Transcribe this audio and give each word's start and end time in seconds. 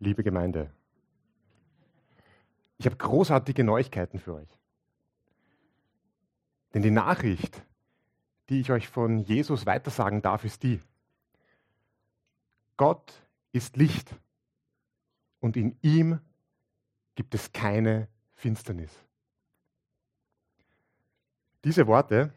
liebe 0.00 0.24
Gemeinde. 0.24 0.72
Ich 2.78 2.86
habe 2.86 2.96
großartige 2.96 3.62
Neuigkeiten 3.62 4.18
für 4.18 4.34
euch. 4.34 4.48
Denn 6.72 6.82
die 6.82 6.90
Nachricht, 6.90 7.62
die 8.48 8.60
ich 8.60 8.72
euch 8.72 8.88
von 8.88 9.18
Jesus 9.18 9.66
weitersagen 9.66 10.22
darf, 10.22 10.44
ist 10.44 10.62
die. 10.62 10.80
Gott 12.76 13.12
ist 13.52 13.76
Licht 13.76 14.16
und 15.40 15.56
in 15.56 15.76
ihm 15.82 16.20
gibt 17.14 17.34
es 17.34 17.52
keine 17.52 18.08
Finsternis. 18.34 18.90
Diese 21.64 21.86
Worte, 21.86 22.32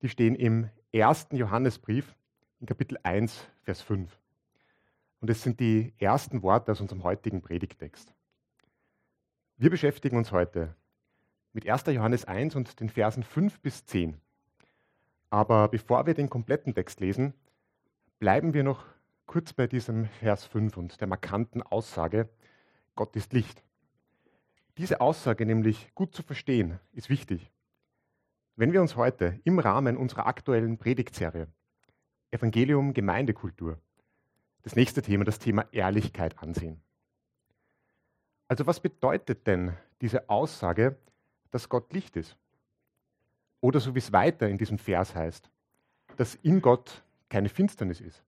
die 0.00 0.08
stehen 0.08 0.34
im 0.34 0.70
ersten 0.92 1.36
Johannesbrief 1.36 2.14
in 2.60 2.66
Kapitel 2.66 2.98
1, 3.02 3.46
Vers 3.64 3.82
5. 3.82 4.18
Und 5.20 5.30
es 5.30 5.42
sind 5.42 5.60
die 5.60 5.94
ersten 5.98 6.42
Worte 6.42 6.72
aus 6.72 6.80
unserem 6.80 7.02
heutigen 7.02 7.40
Predigtext. 7.40 8.14
Wir 9.56 9.70
beschäftigen 9.70 10.16
uns 10.16 10.32
heute 10.32 10.74
mit 11.52 11.66
1. 11.66 11.86
Johannes 11.86 12.26
1 12.26 12.54
und 12.54 12.80
den 12.80 12.90
Versen 12.90 13.22
5 13.22 13.60
bis 13.60 13.86
10. 13.86 14.20
Aber 15.30 15.68
bevor 15.68 16.06
wir 16.06 16.14
den 16.14 16.28
kompletten 16.28 16.74
Text 16.74 17.00
lesen, 17.00 17.32
bleiben 18.18 18.52
wir 18.52 18.62
noch 18.62 18.84
kurz 19.24 19.52
bei 19.52 19.66
diesem 19.66 20.06
Vers 20.06 20.44
5 20.44 20.76
und 20.76 21.00
der 21.00 21.08
markanten 21.08 21.62
Aussage, 21.62 22.28
Gott 22.94 23.16
ist 23.16 23.32
Licht. 23.32 23.62
Diese 24.78 25.00
Aussage 25.00 25.46
nämlich 25.46 25.94
gut 25.94 26.14
zu 26.14 26.22
verstehen, 26.22 26.78
ist 26.92 27.08
wichtig. 27.08 27.50
Wenn 28.56 28.72
wir 28.72 28.82
uns 28.82 28.96
heute 28.96 29.40
im 29.44 29.58
Rahmen 29.58 29.96
unserer 29.96 30.26
aktuellen 30.26 30.78
Predigtserie 30.78 31.48
Evangelium 32.30 32.92
Gemeindekultur 32.92 33.80
das 34.66 34.74
nächste 34.74 35.00
Thema, 35.00 35.22
das 35.22 35.38
Thema 35.38 35.64
Ehrlichkeit 35.70 36.42
ansehen. 36.42 36.80
Also 38.48 38.66
was 38.66 38.80
bedeutet 38.80 39.46
denn 39.46 39.76
diese 40.00 40.28
Aussage, 40.28 40.96
dass 41.52 41.68
Gott 41.68 41.92
Licht 41.92 42.16
ist? 42.16 42.36
Oder 43.60 43.78
so 43.78 43.94
wie 43.94 44.00
es 44.00 44.12
weiter 44.12 44.48
in 44.48 44.58
diesem 44.58 44.78
Vers 44.78 45.14
heißt, 45.14 45.48
dass 46.16 46.34
in 46.34 46.60
Gott 46.60 47.04
keine 47.28 47.48
Finsternis 47.48 48.00
ist. 48.00 48.24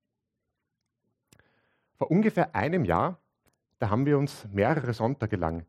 Vor 1.97 2.09
ungefähr 2.09 2.55
einem 2.55 2.85
Jahr, 2.85 3.19
da 3.81 3.91
haben 3.91 4.07
wir 4.07 4.17
uns 4.17 4.47
mehrere 4.53 4.95
Sonntage 4.95 5.35
lang 5.35 5.67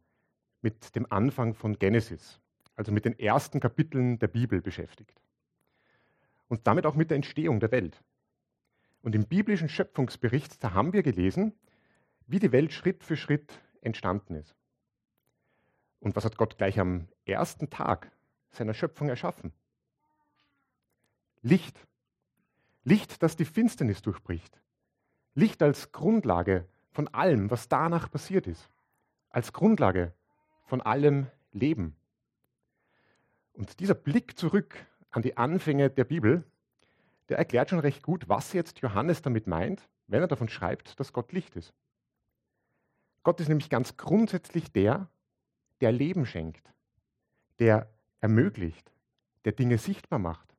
mit 0.61 0.95
dem 0.95 1.11
Anfang 1.11 1.55
von 1.55 1.79
Genesis, 1.79 2.39
also 2.75 2.91
mit 2.91 3.05
den 3.05 3.17
ersten 3.17 3.59
Kapiteln 3.59 4.19
der 4.19 4.27
Bibel 4.27 4.61
beschäftigt. 4.61 5.19
Und 6.47 6.67
damit 6.67 6.85
auch 6.85 6.93
mit 6.93 7.09
der 7.09 7.15
Entstehung 7.15 7.59
der 7.59 7.71
Welt. 7.71 8.03
Und 9.01 9.15
im 9.15 9.25
biblischen 9.25 9.69
Schöpfungsbericht, 9.69 10.63
da 10.63 10.73
haben 10.73 10.93
wir 10.93 11.03
gelesen, 11.03 11.53
wie 12.27 12.39
die 12.39 12.51
Welt 12.51 12.73
Schritt 12.73 13.03
für 13.03 13.17
Schritt 13.17 13.59
entstanden 13.81 14.35
ist. 14.35 14.55
Und 15.99 16.15
was 16.15 16.25
hat 16.25 16.37
Gott 16.37 16.57
gleich 16.57 16.79
am 16.79 17.07
ersten 17.25 17.69
Tag 17.69 18.11
seiner 18.51 18.73
Schöpfung 18.73 19.09
erschaffen? 19.09 19.53
Licht. 21.41 21.79
Licht, 22.83 23.21
das 23.23 23.35
die 23.35 23.45
Finsternis 23.45 24.01
durchbricht. 24.01 24.59
Licht 25.33 25.61
als 25.61 25.91
Grundlage 25.91 26.67
von 26.91 27.07
allem, 27.09 27.49
was 27.49 27.69
danach 27.69 28.11
passiert 28.11 28.47
ist. 28.47 28.69
Als 29.29 29.53
Grundlage 29.53 30.13
von 30.65 30.81
allem 30.81 31.27
Leben. 31.51 31.95
Und 33.53 33.79
dieser 33.79 33.93
Blick 33.93 34.37
zurück 34.37 34.85
an 35.11 35.21
die 35.21 35.37
Anfänge 35.37 35.89
der 35.89 36.03
Bibel, 36.03 36.43
der 37.29 37.37
erklärt 37.37 37.69
schon 37.69 37.79
recht 37.79 38.03
gut, 38.03 38.27
was 38.27 38.53
jetzt 38.53 38.79
Johannes 38.79 39.21
damit 39.21 39.47
meint, 39.47 39.87
wenn 40.07 40.21
er 40.21 40.27
davon 40.27 40.49
schreibt, 40.49 40.99
dass 40.99 41.13
Gott 41.13 41.31
Licht 41.31 41.55
ist. 41.55 41.73
Gott 43.23 43.39
ist 43.39 43.47
nämlich 43.47 43.69
ganz 43.69 43.95
grundsätzlich 43.97 44.71
der, 44.71 45.07
der 45.81 45.91
Leben 45.91 46.25
schenkt, 46.25 46.73
der 47.59 47.89
ermöglicht, 48.19 48.91
der 49.45 49.51
Dinge 49.51 49.77
sichtbar 49.77 50.19
macht. 50.19 50.55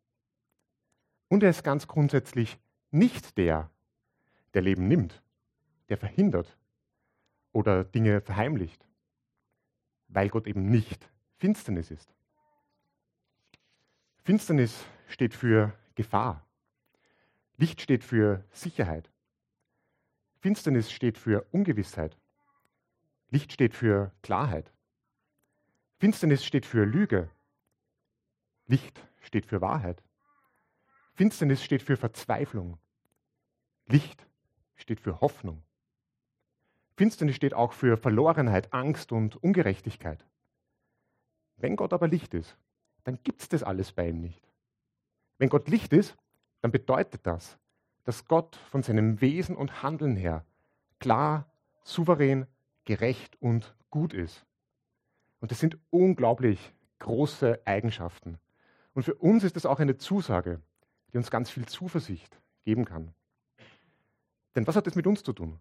Und 1.28 1.42
er 1.42 1.50
ist 1.50 1.64
ganz 1.64 1.88
grundsätzlich 1.88 2.58
nicht 2.90 3.36
der, 3.36 3.70
der 4.54 4.62
Leben 4.62 4.88
nimmt, 4.88 5.22
der 5.88 5.96
verhindert 5.96 6.56
oder 7.52 7.84
Dinge 7.84 8.20
verheimlicht, 8.20 8.86
weil 10.08 10.28
Gott 10.28 10.46
eben 10.46 10.70
nicht 10.70 11.08
Finsternis 11.38 11.90
ist. 11.90 12.14
Finsternis 14.22 14.84
steht 15.08 15.34
für 15.34 15.72
Gefahr. 15.94 16.46
Licht 17.60 17.82
steht 17.82 18.04
für 18.04 18.42
Sicherheit. 18.52 19.10
Finsternis 20.40 20.90
steht 20.90 21.18
für 21.18 21.46
Ungewissheit. 21.52 22.16
Licht 23.28 23.52
steht 23.52 23.74
für 23.74 24.12
Klarheit. 24.22 24.72
Finsternis 25.98 26.42
steht 26.42 26.64
für 26.64 26.86
Lüge. 26.86 27.28
Licht 28.66 29.06
steht 29.20 29.44
für 29.44 29.60
Wahrheit. 29.60 30.02
Finsternis 31.12 31.62
steht 31.62 31.82
für 31.82 31.98
Verzweiflung. 31.98 32.78
Licht 33.84 34.26
steht 34.76 35.02
für 35.02 35.20
Hoffnung. 35.20 35.62
Finsternis 36.96 37.36
steht 37.36 37.52
auch 37.52 37.74
für 37.74 37.98
Verlorenheit, 37.98 38.72
Angst 38.72 39.12
und 39.12 39.36
Ungerechtigkeit. 39.36 40.24
Wenn 41.58 41.76
Gott 41.76 41.92
aber 41.92 42.08
Licht 42.08 42.32
ist, 42.32 42.56
dann 43.04 43.22
gibt 43.22 43.42
es 43.42 43.50
das 43.50 43.62
alles 43.62 43.92
bei 43.92 44.08
ihm 44.08 44.22
nicht. 44.22 44.48
Wenn 45.36 45.50
Gott 45.50 45.68
Licht 45.68 45.92
ist, 45.92 46.16
dann 46.60 46.70
bedeutet 46.70 47.26
das, 47.26 47.58
dass 48.04 48.26
Gott 48.26 48.56
von 48.56 48.82
seinem 48.82 49.20
Wesen 49.20 49.56
und 49.56 49.82
Handeln 49.82 50.16
her 50.16 50.44
klar, 50.98 51.46
souverän, 51.82 52.46
gerecht 52.84 53.40
und 53.40 53.74
gut 53.90 54.12
ist. 54.12 54.44
Und 55.40 55.50
das 55.50 55.58
sind 55.58 55.78
unglaublich 55.90 56.72
große 56.98 57.60
Eigenschaften. 57.64 58.38
Und 58.94 59.04
für 59.04 59.14
uns 59.14 59.44
ist 59.44 59.56
das 59.56 59.66
auch 59.66 59.80
eine 59.80 59.96
Zusage, 59.96 60.60
die 61.12 61.16
uns 61.16 61.30
ganz 61.30 61.50
viel 61.50 61.66
Zuversicht 61.66 62.40
geben 62.64 62.84
kann. 62.84 63.14
Denn 64.54 64.66
was 64.66 64.76
hat 64.76 64.86
das 64.86 64.94
mit 64.94 65.06
uns 65.06 65.22
zu 65.22 65.32
tun? 65.32 65.58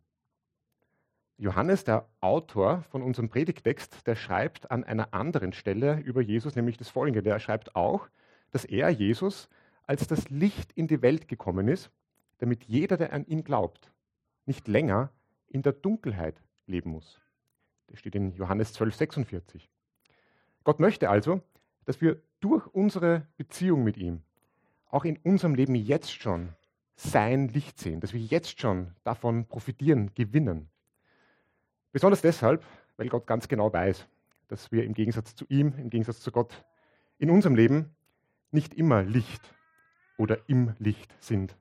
Johannes, 1.38 1.86
der 1.86 2.10
Autor 2.20 2.84
von 2.90 3.02
unserem 3.02 3.30
Predigtext, 3.30 4.06
der 4.06 4.16
schreibt 4.16 4.70
an 4.72 4.84
einer 4.84 5.14
anderen 5.14 5.54
Stelle 5.54 6.00
über 6.00 6.22
Jesus, 6.22 6.56
nämlich 6.56 6.76
das 6.76 6.90
folgende. 6.90 7.24
Der 7.24 7.40
schreibt 7.40 7.76
auch, 7.76 8.10
dass 8.52 8.66
er, 8.66 8.90
Jesus, 8.90 9.48
als 9.90 10.06
das 10.06 10.30
Licht 10.30 10.72
in 10.74 10.88
die 10.88 11.02
Welt 11.02 11.28
gekommen 11.28 11.68
ist, 11.68 11.90
damit 12.38 12.66
jeder, 12.66 12.96
der 12.96 13.12
an 13.12 13.26
ihn 13.26 13.44
glaubt, 13.44 13.92
nicht 14.46 14.68
länger 14.68 15.10
in 15.48 15.64
der 15.64 15.74
Dunkelheit 15.74 16.44
leben 16.68 16.92
muss. 16.92 17.20
Das 17.88 17.98
steht 17.98 18.14
in 18.14 18.36
Johannes 18.36 18.72
12, 18.74 18.94
46. 18.94 19.68
Gott 20.64 20.80
möchte 20.80 21.10
also, 21.10 21.42
dass 21.86 22.02
wir 22.02 22.22
durch 22.40 22.68
unsere 22.68 23.26
Beziehung 23.36 23.84
mit 23.84 23.98
ihm 23.98 24.22
auch 24.92 25.06
in 25.06 25.18
unserem 25.24 25.56
Leben 25.56 25.74
jetzt 25.74 26.12
schon 26.12 26.50
sein 26.94 27.48
Licht 27.48 27.80
sehen, 27.80 28.00
dass 28.00 28.14
wir 28.14 28.22
jetzt 28.22 28.62
schon 28.62 28.94
davon 29.04 29.48
profitieren, 29.48 30.14
gewinnen. 30.14 30.70
Besonders 31.94 32.22
deshalb, 32.22 32.64
weil 32.98 33.10
Gott 33.10 33.26
ganz 33.26 33.48
genau 33.48 33.74
weiß, 33.74 34.08
dass 34.50 34.72
wir 34.72 34.84
im 34.84 34.94
Gegensatz 34.94 35.34
zu 35.34 35.46
ihm, 35.50 35.74
im 35.80 35.90
Gegensatz 35.90 36.20
zu 36.20 36.32
Gott, 36.32 36.64
in 37.18 37.32
unserem 37.32 37.56
Leben 37.56 37.96
nicht 38.52 38.76
immer 38.76 39.02
Licht 39.02 39.56
oder 40.20 40.38
im 40.48 40.76
Licht 40.80 41.16
sind, 41.22 41.56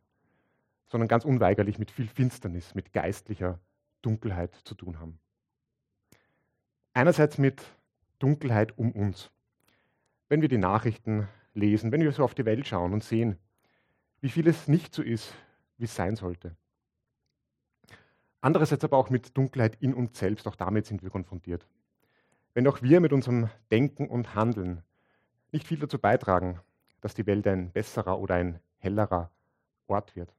sondern 0.89 1.07
ganz 1.09 1.25
unweigerlich 1.25 1.79
mit 1.79 1.93
viel 1.93 2.09
Finsternis, 2.09 2.75
mit 2.75 2.93
geistlicher 2.93 3.61
Dunkelheit 4.03 4.55
zu 4.65 4.75
tun 4.75 4.99
haben. 4.99 5.21
Einerseits 6.93 7.39
mit 7.39 7.63
Dunkelheit 8.19 8.77
um 8.77 8.91
uns. 8.91 9.31
Wenn 10.29 10.43
wir 10.43 10.49
die 10.49 10.59
Nachrichten 10.59 11.29
lesen, 11.55 11.93
wenn 11.93 12.01
wir 12.01 12.11
so 12.11 12.25
auf 12.25 12.35
die 12.35 12.45
Welt 12.45 12.67
schauen 12.67 12.93
und 12.93 13.05
sehen, 13.05 13.39
wie 14.21 14.29
vieles 14.29 14.67
nicht 14.67 14.93
so 14.93 15.03
ist, 15.03 15.33
wie 15.77 15.85
es 15.85 15.95
sein 15.95 16.17
sollte. 16.17 16.57
Andererseits 18.41 18.83
aber 18.83 18.97
auch 18.97 19.09
mit 19.09 19.37
Dunkelheit 19.37 19.77
in 19.81 19.95
uns 19.95 20.19
selbst, 20.19 20.49
auch 20.49 20.57
damit 20.57 20.87
sind 20.87 21.03
wir 21.05 21.11
konfrontiert. 21.11 21.65
Wenn 22.55 22.67
auch 22.67 22.83
wir 22.83 22.99
mit 22.99 23.13
unserem 23.13 23.51
Denken 23.71 24.09
und 24.09 24.35
Handeln 24.35 24.83
nicht 25.53 25.67
viel 25.67 25.79
dazu 25.79 25.99
beitragen, 25.99 26.61
dass 27.01 27.15
die 27.15 27.27
Welt 27.27 27.47
ein 27.47 27.71
besserer 27.73 28.19
oder 28.19 28.35
ein 28.35 28.61
hellerer 28.79 29.31
Ort 29.87 30.17
wird. 30.17 30.35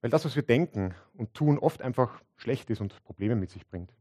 Weil 0.00 0.10
das, 0.10 0.24
was 0.24 0.36
wir 0.36 0.42
denken 0.42 0.94
und 1.14 1.34
tun, 1.34 1.58
oft 1.58 1.80
einfach 1.80 2.22
schlecht 2.36 2.68
ist 2.70 2.80
und 2.80 3.02
Probleme 3.04 3.36
mit 3.36 3.50
sich 3.50 3.66
bringt. 3.66 3.92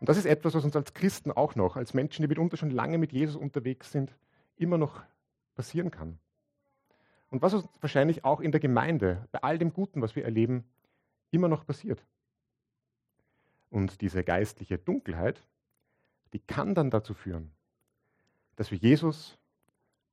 Und 0.00 0.08
das 0.08 0.16
ist 0.16 0.26
etwas, 0.26 0.54
was 0.54 0.64
uns 0.64 0.76
als 0.76 0.94
Christen 0.94 1.30
auch 1.30 1.54
noch, 1.54 1.76
als 1.76 1.94
Menschen, 1.94 2.22
die 2.22 2.28
mitunter 2.28 2.56
schon 2.56 2.70
lange 2.70 2.98
mit 2.98 3.12
Jesus 3.12 3.36
unterwegs 3.36 3.92
sind, 3.92 4.16
immer 4.56 4.78
noch 4.78 5.02
passieren 5.54 5.90
kann. 5.90 6.18
Und 7.30 7.40
was 7.40 7.54
uns 7.54 7.68
wahrscheinlich 7.80 8.24
auch 8.24 8.40
in 8.40 8.52
der 8.52 8.60
Gemeinde, 8.60 9.26
bei 9.32 9.42
all 9.42 9.58
dem 9.58 9.72
Guten, 9.72 10.02
was 10.02 10.16
wir 10.16 10.24
erleben, 10.24 10.64
immer 11.30 11.48
noch 11.48 11.66
passiert. 11.66 12.04
Und 13.70 14.00
diese 14.00 14.22
geistliche 14.22 14.76
Dunkelheit, 14.76 15.40
die 16.32 16.40
kann 16.40 16.74
dann 16.74 16.90
dazu 16.90 17.14
führen, 17.14 17.52
dass 18.56 18.70
wir 18.70 18.78
Jesus 18.78 19.38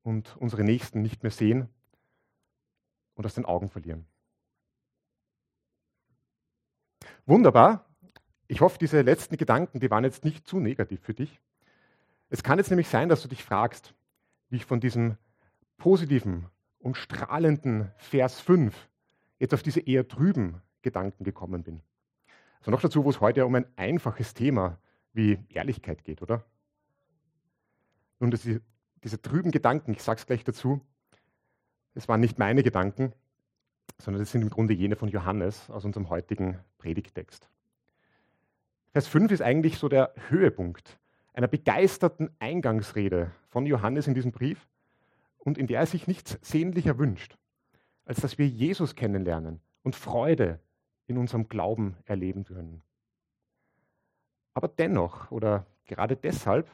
und 0.03 0.37
unsere 0.37 0.63
Nächsten 0.63 1.01
nicht 1.01 1.23
mehr 1.23 1.31
sehen 1.31 1.69
und 3.15 3.25
aus 3.25 3.35
den 3.35 3.45
Augen 3.45 3.69
verlieren. 3.69 4.05
Wunderbar. 7.25 7.85
Ich 8.47 8.61
hoffe, 8.61 8.79
diese 8.79 9.01
letzten 9.01 9.37
Gedanken, 9.37 9.79
die 9.79 9.91
waren 9.91 10.03
jetzt 10.03 10.23
nicht 10.23 10.47
zu 10.47 10.59
negativ 10.59 11.01
für 11.01 11.13
dich. 11.13 11.39
Es 12.29 12.43
kann 12.43 12.57
jetzt 12.57 12.69
nämlich 12.69 12.87
sein, 12.87 13.09
dass 13.09 13.21
du 13.21 13.27
dich 13.27 13.43
fragst, 13.43 13.93
wie 14.49 14.57
ich 14.57 14.65
von 14.65 14.79
diesem 14.79 15.17
positiven 15.77 16.47
und 16.79 16.97
strahlenden 16.97 17.91
Vers 17.97 18.39
5 18.39 18.89
jetzt 19.37 19.53
auf 19.53 19.63
diese 19.63 19.79
eher 19.79 20.07
trüben 20.07 20.61
Gedanken 20.81 21.23
gekommen 21.23 21.63
bin. 21.63 21.81
Also 22.59 22.71
noch 22.71 22.81
dazu, 22.81 23.03
wo 23.05 23.09
es 23.09 23.21
heute 23.21 23.45
um 23.45 23.55
ein 23.55 23.65
einfaches 23.75 24.33
Thema 24.33 24.79
wie 25.13 25.39
Ehrlichkeit 25.49 26.03
geht, 26.03 26.21
oder? 26.21 26.43
Nun, 28.19 28.31
diese, 28.31 28.61
diese 29.03 29.21
trüben 29.21 29.51
Gedanken, 29.51 29.91
ich 29.91 30.03
sage 30.03 30.19
es 30.19 30.25
gleich 30.25 30.43
dazu, 30.43 30.81
das 31.93 32.07
waren 32.07 32.19
nicht 32.19 32.39
meine 32.39 32.63
Gedanken, 32.63 33.13
sondern 33.97 34.21
das 34.21 34.31
sind 34.31 34.41
im 34.41 34.49
Grunde 34.49 34.73
jene 34.73 34.95
von 34.95 35.09
Johannes 35.09 35.69
aus 35.69 35.85
unserem 35.85 36.09
heutigen 36.09 36.59
Predigtext. 36.77 37.49
Vers 38.91 39.07
5 39.07 39.31
ist 39.31 39.41
eigentlich 39.41 39.77
so 39.77 39.89
der 39.89 40.13
Höhepunkt 40.29 40.99
einer 41.33 41.47
begeisterten 41.47 42.29
Eingangsrede 42.39 43.31
von 43.47 43.65
Johannes 43.65 44.07
in 44.07 44.13
diesem 44.13 44.31
Brief 44.31 44.67
und 45.37 45.57
in 45.57 45.67
der 45.67 45.79
er 45.79 45.85
sich 45.85 46.07
nichts 46.07 46.37
sehnlicher 46.41 46.97
wünscht, 46.97 47.37
als 48.05 48.19
dass 48.19 48.37
wir 48.37 48.47
Jesus 48.47 48.95
kennenlernen 48.95 49.61
und 49.83 49.95
Freude 49.95 50.59
in 51.07 51.17
unserem 51.17 51.47
Glauben 51.47 51.97
erleben 52.05 52.43
können. 52.43 52.81
Aber 54.53 54.67
dennoch 54.67 55.31
oder 55.31 55.65
gerade 55.85 56.15
deshalb 56.15 56.69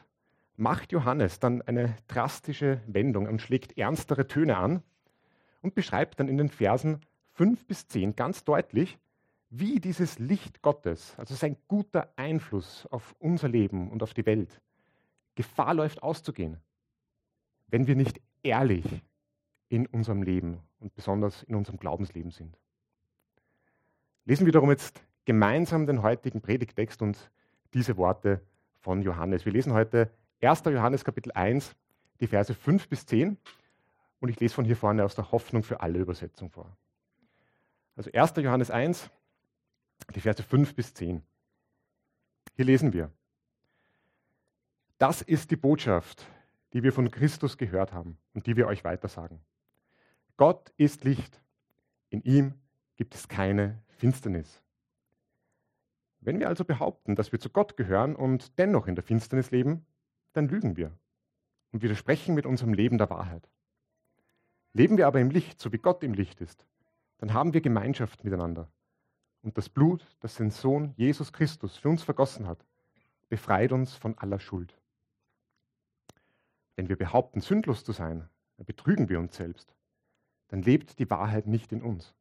macht 0.58 0.92
Johannes 0.92 1.40
dann 1.40 1.62
eine 1.62 1.96
drastische 2.08 2.82
Wendung 2.88 3.28
und 3.28 3.42
schlägt 3.42 3.78
ernstere 3.78 4.28
Töne 4.28 4.58
an 4.58 4.84
und 5.62 5.76
beschreibt 5.76 6.20
dann 6.20 6.28
in 6.28 6.38
den 6.38 6.50
Versen 6.50 7.02
5 7.34 7.66
bis 7.66 7.88
10 7.88 8.16
ganz 8.16 8.44
deutlich, 8.44 8.98
wie 9.50 9.80
dieses 9.80 10.20
Licht 10.20 10.62
Gottes, 10.62 11.16
also 11.18 11.36
sein 11.36 11.58
guter 11.68 12.12
Einfluss 12.16 12.88
auf 12.88 13.16
unser 13.20 13.48
Leben 13.48 13.92
und 13.92 14.04
auf 14.04 14.14
die 14.14 14.26
Welt, 14.26 14.62
Gefahr 15.36 15.74
läuft 15.74 16.02
auszugehen, 16.02 16.58
wenn 17.68 17.88
wir 17.88 17.96
nicht 17.96 18.22
ehrlich 18.44 18.86
in 19.70 19.86
unserem 19.88 20.24
Leben 20.24 20.60
und 20.80 20.96
besonders 20.96 21.44
in 21.44 21.56
unserem 21.56 21.78
Glaubensleben 21.78 22.32
sind. 22.32 22.58
Lesen 24.26 24.46
wir 24.46 24.54
darum 24.54 24.70
jetzt 24.70 25.04
gemeinsam 25.26 25.86
den 25.86 26.02
heutigen 26.02 26.42
Predigtext 26.42 27.02
und 27.02 27.32
diese 27.74 27.98
Worte 27.98 28.42
von 28.80 29.02
Johannes. 29.02 29.46
Wir 29.46 29.52
lesen 29.52 29.74
heute 29.74 30.10
1. 30.42 30.64
Johannes 30.66 31.04
Kapitel 31.04 31.32
1, 31.32 31.76
die 32.20 32.28
Verse 32.28 32.54
5 32.54 32.90
bis 32.90 33.06
10 33.06 33.38
und 34.20 34.30
ich 34.30 34.40
lese 34.40 34.56
von 34.56 34.66
hier 34.66 34.78
vorne 34.78 35.04
aus 35.04 35.16
der 35.16 35.32
Hoffnung 35.32 35.64
für 35.64 35.82
alle 35.82 36.00
Übersetzung 36.00 36.50
vor. 36.50 36.76
Also 37.96 38.12
1. 38.12 38.34
Johannes 38.38 38.72
1, 38.72 39.10
die 40.14 40.22
Verse 40.22 40.44
5 40.44 40.76
bis 40.76 40.94
10. 40.94 41.24
Hier 42.56 42.66
lesen 42.66 42.94
wir. 42.94 43.12
Das 44.98 45.22
ist 45.22 45.52
die 45.52 45.56
Botschaft, 45.58 46.26
die 46.74 46.84
wir 46.84 46.94
von 46.94 47.12
Christus 47.12 47.58
gehört 47.58 47.94
haben 47.94 48.18
und 48.34 48.48
die 48.48 48.56
wir 48.56 48.68
euch 48.68 48.84
weitersagen. 48.84 49.40
Gott 50.38 50.72
ist 50.78 51.04
Licht. 51.04 51.42
In 52.10 52.22
ihm 52.22 52.54
gibt 52.96 53.16
es 53.16 53.28
keine 53.28 53.82
Finsternis. 53.88 54.62
Wenn 56.20 56.40
wir 56.40 56.48
also 56.48 56.66
behaupten, 56.66 57.16
dass 57.16 57.32
wir 57.32 57.40
zu 57.40 57.50
Gott 57.50 57.78
gehören 57.78 58.16
und 58.16 58.58
dennoch 58.58 58.88
in 58.88 58.96
der 58.96 59.04
Finsternis 59.04 59.52
leben, 59.52 59.86
dann 60.36 60.50
lügen 60.50 60.76
wir 60.76 60.92
und 61.72 61.82
widersprechen 61.82 62.36
mit 62.36 62.46
unserem 62.46 62.74
Leben 62.74 62.98
der 62.98 63.10
Wahrheit. 63.10 63.50
Leben 64.74 64.98
wir 64.98 65.08
aber 65.08 65.22
im 65.22 65.30
Licht, 65.30 65.60
so 65.60 65.72
wie 65.72 65.78
Gott 65.78 66.04
im 66.04 66.14
Licht 66.14 66.42
ist, 66.42 66.66
dann 67.18 67.34
haben 67.34 67.54
wir 67.54 67.62
Gemeinschaft 67.62 68.24
miteinander. 68.24 68.70
Und 69.42 69.58
das 69.58 69.70
Blut, 69.70 70.06
das 70.20 70.36
sein 70.36 70.52
Sohn 70.52 70.94
Jesus 70.98 71.32
Christus 71.32 71.78
für 71.78 71.88
uns 71.88 72.04
vergossen 72.04 72.48
hat, 72.48 72.66
befreit 73.30 73.72
uns 73.72 73.94
von 73.94 74.18
aller 74.18 74.40
Schuld. 74.40 74.78
Wenn 76.76 76.90
wir 76.90 76.98
behaupten, 76.98 77.40
sündlos 77.40 77.86
zu 77.86 77.94
sein, 77.94 78.28
dann 78.58 78.66
betrügen 78.66 79.08
wir 79.08 79.20
uns 79.20 79.38
selbst. 79.38 79.74
Dann 80.50 80.62
lebt 80.62 81.00
die 81.00 81.10
Wahrheit 81.10 81.48
nicht 81.48 81.72
in 81.72 81.82
uns. 81.82 82.14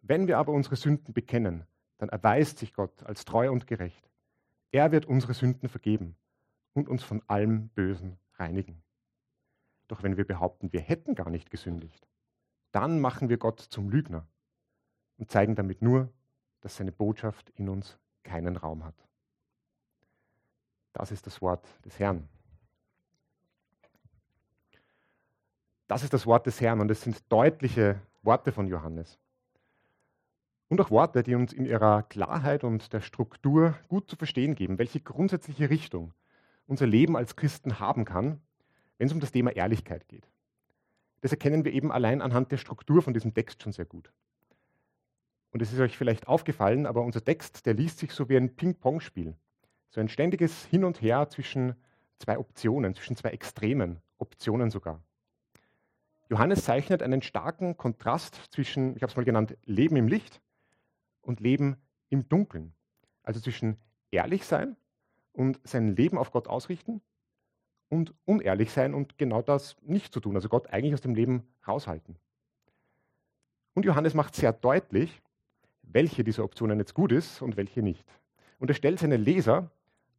Wenn 0.00 0.26
wir 0.26 0.38
aber 0.38 0.52
unsere 0.52 0.76
Sünden 0.76 1.14
bekennen, 1.14 1.64
dann 1.98 2.08
erweist 2.08 2.58
sich 2.58 2.74
Gott 2.74 3.04
als 3.04 3.24
treu 3.24 3.50
und 3.50 3.66
gerecht. 3.66 4.10
Er 4.72 4.90
wird 4.90 5.06
unsere 5.06 5.34
Sünden 5.34 5.68
vergeben 5.68 6.16
und 6.76 6.88
uns 6.88 7.02
von 7.02 7.22
allem 7.26 7.68
Bösen 7.70 8.18
reinigen. 8.34 8.82
Doch 9.88 10.02
wenn 10.02 10.16
wir 10.16 10.26
behaupten, 10.26 10.72
wir 10.72 10.80
hätten 10.80 11.14
gar 11.14 11.30
nicht 11.30 11.50
gesündigt, 11.50 12.06
dann 12.70 13.00
machen 13.00 13.28
wir 13.28 13.38
Gott 13.38 13.60
zum 13.60 13.88
Lügner 13.88 14.26
und 15.16 15.30
zeigen 15.30 15.54
damit 15.54 15.80
nur, 15.80 16.12
dass 16.60 16.76
seine 16.76 16.92
Botschaft 16.92 17.50
in 17.56 17.68
uns 17.68 17.98
keinen 18.24 18.56
Raum 18.56 18.84
hat. 18.84 18.94
Das 20.92 21.12
ist 21.12 21.26
das 21.26 21.40
Wort 21.40 21.66
des 21.84 21.98
Herrn. 21.98 22.28
Das 25.86 26.02
ist 26.02 26.12
das 26.12 26.26
Wort 26.26 26.46
des 26.46 26.60
Herrn 26.60 26.80
und 26.80 26.90
es 26.90 27.02
sind 27.02 27.30
deutliche 27.32 28.00
Worte 28.22 28.52
von 28.52 28.66
Johannes. 28.66 29.18
Und 30.68 30.80
auch 30.80 30.90
Worte, 30.90 31.22
die 31.22 31.36
uns 31.36 31.52
in 31.52 31.64
ihrer 31.64 32.02
Klarheit 32.02 32.64
und 32.64 32.92
der 32.92 33.00
Struktur 33.00 33.78
gut 33.88 34.10
zu 34.10 34.16
verstehen 34.16 34.56
geben, 34.56 34.78
welche 34.78 35.00
grundsätzliche 35.00 35.70
Richtung 35.70 36.12
unser 36.66 36.86
Leben 36.86 37.16
als 37.16 37.36
Christen 37.36 37.78
haben 37.78 38.04
kann, 38.04 38.40
wenn 38.98 39.06
es 39.06 39.12
um 39.12 39.20
das 39.20 39.32
Thema 39.32 39.54
Ehrlichkeit 39.54 40.08
geht. 40.08 40.28
Das 41.20 41.32
erkennen 41.32 41.64
wir 41.64 41.72
eben 41.72 41.90
allein 41.90 42.22
anhand 42.22 42.52
der 42.52 42.56
Struktur 42.56 43.02
von 43.02 43.14
diesem 43.14 43.34
Text 43.34 43.62
schon 43.62 43.72
sehr 43.72 43.84
gut. 43.84 44.12
Und 45.50 45.62
es 45.62 45.72
ist 45.72 45.80
euch 45.80 45.96
vielleicht 45.96 46.28
aufgefallen, 46.28 46.86
aber 46.86 47.02
unser 47.02 47.24
Text, 47.24 47.66
der 47.66 47.74
liest 47.74 47.98
sich 47.98 48.12
so 48.12 48.28
wie 48.28 48.36
ein 48.36 48.54
Ping-Pong-Spiel. 48.54 49.34
So 49.90 50.00
ein 50.00 50.08
ständiges 50.08 50.66
Hin 50.66 50.84
und 50.84 51.00
Her 51.00 51.28
zwischen 51.30 51.74
zwei 52.18 52.38
Optionen, 52.38 52.94
zwischen 52.94 53.16
zwei 53.16 53.30
Extremen, 53.30 54.00
Optionen 54.18 54.70
sogar. 54.70 55.02
Johannes 56.28 56.64
zeichnet 56.64 57.02
einen 57.02 57.22
starken 57.22 57.76
Kontrast 57.76 58.34
zwischen, 58.50 58.96
ich 58.96 59.02
habe 59.02 59.10
es 59.10 59.16
mal 59.16 59.24
genannt, 59.24 59.56
Leben 59.64 59.96
im 59.96 60.08
Licht 60.08 60.40
und 61.22 61.40
Leben 61.40 61.76
im 62.08 62.28
Dunkeln. 62.28 62.74
Also 63.22 63.40
zwischen 63.40 63.78
ehrlich 64.10 64.44
sein 64.44 64.76
und 65.36 65.60
sein 65.64 65.94
Leben 65.94 66.18
auf 66.18 66.32
Gott 66.32 66.48
ausrichten 66.48 67.02
und 67.88 68.14
unehrlich 68.24 68.72
sein 68.72 68.94
und 68.94 69.18
genau 69.18 69.42
das 69.42 69.76
nicht 69.82 70.12
zu 70.12 70.20
tun, 70.20 70.34
also 70.34 70.48
Gott 70.48 70.72
eigentlich 70.72 70.94
aus 70.94 71.02
dem 71.02 71.14
Leben 71.14 71.46
raushalten. 71.68 72.16
Und 73.74 73.84
Johannes 73.84 74.14
macht 74.14 74.34
sehr 74.34 74.52
deutlich, 74.52 75.22
welche 75.82 76.24
dieser 76.24 76.42
Optionen 76.42 76.78
jetzt 76.78 76.94
gut 76.94 77.12
ist 77.12 77.42
und 77.42 77.56
welche 77.56 77.82
nicht. 77.82 78.06
Und 78.58 78.70
er 78.70 78.74
stellt 78.74 78.98
seine 78.98 79.18
Leser 79.18 79.70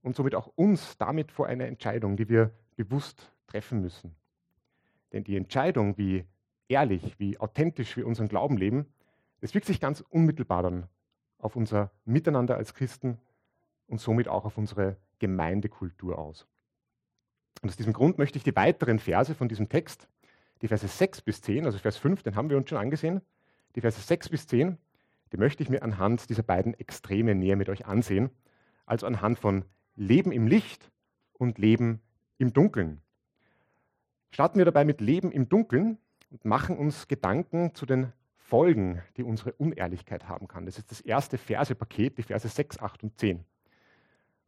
und 0.03 0.15
somit 0.15 0.35
auch 0.35 0.47
uns 0.55 0.97
damit 0.97 1.31
vor 1.31 1.47
eine 1.47 1.65
Entscheidung, 1.65 2.15
die 2.15 2.29
wir 2.29 2.51
bewusst 2.75 3.31
treffen 3.47 3.81
müssen. 3.81 4.15
Denn 5.11 5.23
die 5.23 5.35
Entscheidung, 5.35 5.97
wie 5.97 6.25
ehrlich, 6.67 7.17
wie 7.17 7.39
authentisch 7.39 7.97
wir 7.97 8.05
unseren 8.05 8.27
Glauben 8.27 8.57
leben, 8.57 8.85
das 9.41 9.55
wirkt 9.55 9.67
sich 9.67 9.79
ganz 9.79 10.01
unmittelbar 10.01 10.61
dann 10.61 10.87
auf 11.39 11.55
unser 11.55 11.91
Miteinander 12.05 12.55
als 12.55 12.75
Christen 12.75 13.17
und 13.87 13.99
somit 13.99 14.27
auch 14.27 14.45
auf 14.45 14.57
unsere 14.57 14.97
Gemeindekultur 15.19 16.17
aus. 16.17 16.47
Und 17.61 17.69
aus 17.69 17.77
diesem 17.77 17.93
Grund 17.93 18.17
möchte 18.17 18.37
ich 18.37 18.43
die 18.43 18.55
weiteren 18.55 18.99
Verse 18.99 19.33
von 19.33 19.49
diesem 19.49 19.69
Text, 19.69 20.07
die 20.61 20.67
Verse 20.67 20.87
6 20.87 21.21
bis 21.21 21.41
10, 21.41 21.65
also 21.65 21.77
Vers 21.77 21.97
5, 21.97 22.23
den 22.23 22.35
haben 22.35 22.49
wir 22.49 22.57
uns 22.57 22.69
schon 22.69 22.77
angesehen, 22.77 23.21
die 23.75 23.81
Verse 23.81 23.99
6 23.99 24.29
bis 24.29 24.47
10, 24.47 24.77
die 25.31 25.37
möchte 25.37 25.63
ich 25.63 25.69
mir 25.69 25.83
anhand 25.83 26.29
dieser 26.29 26.43
beiden 26.43 26.73
Extreme 26.73 27.35
näher 27.35 27.55
mit 27.55 27.69
euch 27.69 27.85
ansehen, 27.85 28.29
also 28.85 29.05
anhand 29.05 29.39
von 29.39 29.65
Leben 29.95 30.31
im 30.31 30.47
Licht 30.47 30.91
und 31.33 31.57
Leben 31.57 32.01
im 32.37 32.53
Dunkeln. 32.53 33.01
Starten 34.31 34.57
wir 34.57 34.65
dabei 34.65 34.85
mit 34.85 35.01
Leben 35.01 35.31
im 35.31 35.49
Dunkeln 35.49 35.97
und 36.29 36.45
machen 36.45 36.77
uns 36.77 37.07
Gedanken 37.07 37.73
zu 37.73 37.85
den 37.85 38.13
Folgen, 38.37 39.01
die 39.17 39.23
unsere 39.23 39.53
Unehrlichkeit 39.53 40.29
haben 40.29 40.47
kann. 40.47 40.65
Das 40.65 40.77
ist 40.77 40.91
das 40.91 41.01
erste 41.01 41.37
Versepaket, 41.37 42.17
die 42.17 42.23
Verse 42.23 42.47
6, 42.47 42.79
8 42.79 43.03
und 43.03 43.19
10. 43.19 43.43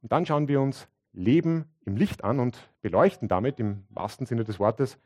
Und 0.02 0.12
dann 0.12 0.26
schauen 0.26 0.48
wir 0.48 0.62
uns 0.62 0.88
Leben 1.14 1.66
im 1.86 1.96
Licht 1.96 2.24
an 2.24 2.40
und 2.40 2.70
beleuchten 2.82 3.28
damit 3.28 3.60
im 3.60 3.86
wahrsten 3.90 4.26
Sinne 4.26 4.44
des 4.44 4.60
Wortes 4.60 4.98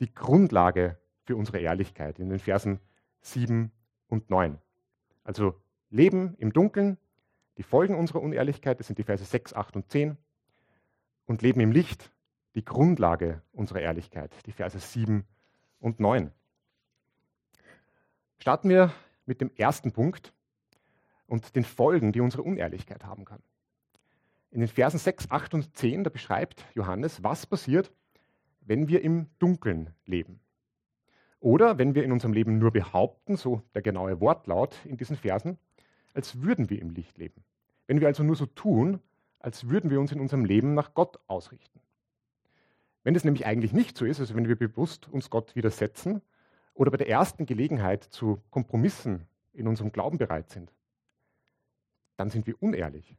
die 0.00 0.12
Grundlage 0.14 0.98
für 1.24 1.36
unsere 1.36 1.58
Ehrlichkeit 1.58 2.18
in 2.18 2.30
den 2.30 2.38
Versen 2.38 2.80
7 3.20 3.72
und 4.08 4.30
9. 4.30 4.58
Also 5.24 5.54
Leben 5.90 6.34
im 6.38 6.52
Dunkeln, 6.52 6.96
die 7.58 7.62
Folgen 7.62 7.96
unserer 7.96 8.22
Unehrlichkeit, 8.22 8.78
das 8.78 8.86
sind 8.86 8.98
die 8.98 9.02
Verse 9.02 9.24
6, 9.24 9.52
8 9.52 9.76
und 9.76 9.90
10. 9.90 10.16
Und 11.26 11.42
Leben 11.42 11.60
im 11.60 11.72
Licht, 11.72 12.10
die 12.54 12.64
Grundlage 12.64 13.42
unserer 13.52 13.80
Ehrlichkeit, 13.80 14.32
die 14.46 14.52
Verse 14.52 14.78
7 14.78 15.26
und 15.80 16.00
9. 16.00 16.32
Starten 18.38 18.68
wir 18.68 18.92
mit 19.26 19.40
dem 19.40 19.50
ersten 19.56 19.92
Punkt 19.92 20.32
und 21.26 21.54
den 21.56 21.64
Folgen, 21.64 22.12
die 22.12 22.20
unsere 22.20 22.42
Unehrlichkeit 22.42 23.04
haben 23.04 23.24
kann. 23.24 23.42
In 24.50 24.60
den 24.60 24.68
Versen 24.68 24.98
6, 24.98 25.30
8 25.30 25.54
und 25.54 25.76
10, 25.76 26.04
da 26.04 26.10
beschreibt 26.10 26.64
Johannes, 26.74 27.22
was 27.22 27.46
passiert, 27.46 27.92
wenn 28.60 28.88
wir 28.88 29.02
im 29.02 29.26
Dunkeln 29.38 29.94
leben. 30.06 30.40
Oder 31.40 31.78
wenn 31.78 31.94
wir 31.94 32.02
in 32.04 32.12
unserem 32.12 32.32
Leben 32.32 32.58
nur 32.58 32.72
behaupten, 32.72 33.36
so 33.36 33.62
der 33.74 33.82
genaue 33.82 34.20
Wortlaut 34.20 34.74
in 34.84 34.96
diesen 34.96 35.16
Versen, 35.16 35.58
als 36.14 36.42
würden 36.42 36.70
wir 36.70 36.80
im 36.80 36.90
Licht 36.90 37.18
leben. 37.18 37.44
Wenn 37.86 38.00
wir 38.00 38.08
also 38.08 38.22
nur 38.22 38.36
so 38.36 38.46
tun, 38.46 39.00
als 39.38 39.68
würden 39.68 39.90
wir 39.90 40.00
uns 40.00 40.12
in 40.12 40.20
unserem 40.20 40.44
Leben 40.44 40.74
nach 40.74 40.94
Gott 40.94 41.18
ausrichten. 41.26 41.80
Wenn 43.04 43.14
es 43.14 43.24
nämlich 43.24 43.46
eigentlich 43.46 43.72
nicht 43.72 43.96
so 43.96 44.04
ist, 44.04 44.18
also 44.20 44.34
wenn 44.34 44.48
wir 44.48 44.56
bewusst 44.56 45.08
uns 45.08 45.30
Gott 45.30 45.54
widersetzen 45.54 46.20
oder 46.74 46.90
bei 46.90 46.96
der 46.96 47.08
ersten 47.08 47.46
Gelegenheit 47.46 48.02
zu 48.02 48.42
Kompromissen 48.50 49.26
in 49.52 49.68
unserem 49.68 49.92
Glauben 49.92 50.18
bereit 50.18 50.50
sind, 50.50 50.72
dann 52.16 52.30
sind 52.30 52.46
wir 52.46 52.60
unehrlich. 52.60 53.16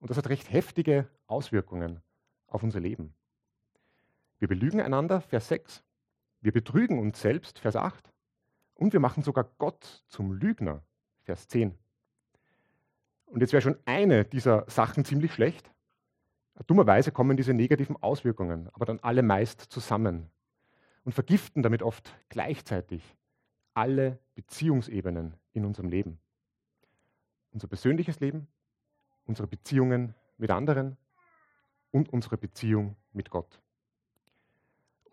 Und 0.00 0.10
das 0.10 0.16
hat 0.16 0.28
recht 0.28 0.50
heftige 0.50 1.08
Auswirkungen 1.26 2.02
auf 2.46 2.62
unser 2.62 2.80
Leben. 2.80 3.14
Wir 4.38 4.48
belügen 4.48 4.80
einander, 4.80 5.20
Vers 5.20 5.48
6. 5.48 5.84
Wir 6.40 6.52
betrügen 6.52 6.98
uns 6.98 7.20
selbst, 7.20 7.58
Vers 7.58 7.76
8. 7.76 8.10
Und 8.74 8.92
wir 8.92 9.00
machen 9.00 9.22
sogar 9.22 9.44
Gott 9.58 10.02
zum 10.08 10.32
Lügner, 10.32 10.82
Vers 11.22 11.46
10. 11.48 11.78
Und 13.26 13.40
jetzt 13.40 13.52
wäre 13.52 13.62
schon 13.62 13.78
eine 13.84 14.24
dieser 14.24 14.64
Sachen 14.68 15.04
ziemlich 15.04 15.32
schlecht. 15.34 15.70
Dummerweise 16.66 17.12
kommen 17.12 17.36
diese 17.36 17.54
negativen 17.54 17.96
Auswirkungen 18.02 18.68
aber 18.72 18.84
dann 18.84 19.00
alle 19.00 19.22
meist 19.22 19.60
zusammen 19.60 20.30
und 21.04 21.12
vergiften 21.12 21.62
damit 21.62 21.82
oft 21.82 22.14
gleichzeitig 22.28 23.16
alle 23.74 24.18
Beziehungsebenen 24.34 25.34
in 25.52 25.64
unserem 25.64 25.88
Leben. 25.88 26.18
Unser 27.52 27.68
persönliches 27.68 28.20
Leben, 28.20 28.48
unsere 29.30 29.46
Beziehungen 29.46 30.16
mit 30.38 30.50
anderen 30.50 30.96
und 31.92 32.12
unsere 32.12 32.36
Beziehung 32.36 32.96
mit 33.12 33.30
Gott. 33.30 33.60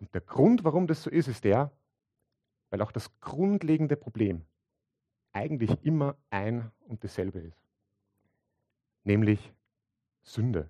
Und 0.00 0.12
der 0.12 0.22
Grund, 0.22 0.64
warum 0.64 0.88
das 0.88 1.04
so 1.04 1.10
ist, 1.10 1.28
ist 1.28 1.44
der, 1.44 1.70
weil 2.70 2.82
auch 2.82 2.90
das 2.90 3.20
grundlegende 3.20 3.94
Problem 3.96 4.44
eigentlich 5.32 5.70
immer 5.84 6.16
ein 6.30 6.72
und 6.88 7.04
dasselbe 7.04 7.38
ist, 7.38 7.62
nämlich 9.04 9.52
Sünde. 10.22 10.68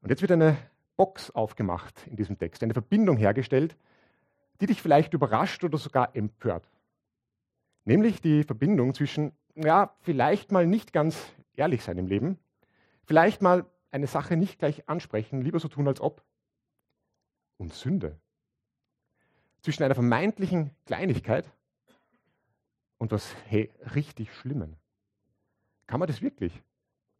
Und 0.00 0.08
jetzt 0.08 0.22
wird 0.22 0.32
eine 0.32 0.56
Box 0.96 1.30
aufgemacht 1.32 2.06
in 2.06 2.16
diesem 2.16 2.38
Text, 2.38 2.62
eine 2.62 2.72
Verbindung 2.72 3.18
hergestellt, 3.18 3.76
die 4.62 4.66
dich 4.66 4.80
vielleicht 4.80 5.12
überrascht 5.12 5.64
oder 5.64 5.76
sogar 5.76 6.16
empört. 6.16 6.66
Nämlich 7.84 8.22
die 8.22 8.42
Verbindung 8.44 8.94
zwischen, 8.94 9.32
ja, 9.54 9.94
vielleicht 10.00 10.50
mal 10.50 10.66
nicht 10.66 10.94
ganz 10.94 11.34
ehrlich 11.54 11.82
sein 11.82 11.98
im 11.98 12.06
Leben, 12.06 12.38
vielleicht 13.04 13.42
mal 13.42 13.66
eine 13.90 14.06
Sache 14.06 14.36
nicht 14.36 14.58
gleich 14.58 14.88
ansprechen, 14.88 15.42
lieber 15.42 15.60
so 15.60 15.68
tun, 15.68 15.86
als 15.86 16.00
ob, 16.00 16.24
und 17.58 17.72
Sünde. 17.74 18.18
Zwischen 19.60 19.84
einer 19.84 19.94
vermeintlichen 19.94 20.70
Kleinigkeit 20.86 21.50
und 22.98 23.12
was 23.12 23.34
hey, 23.46 23.70
richtig 23.94 24.34
Schlimmen. 24.34 24.76
Kann 25.86 26.00
man 26.00 26.08
das 26.08 26.22
wirklich 26.22 26.62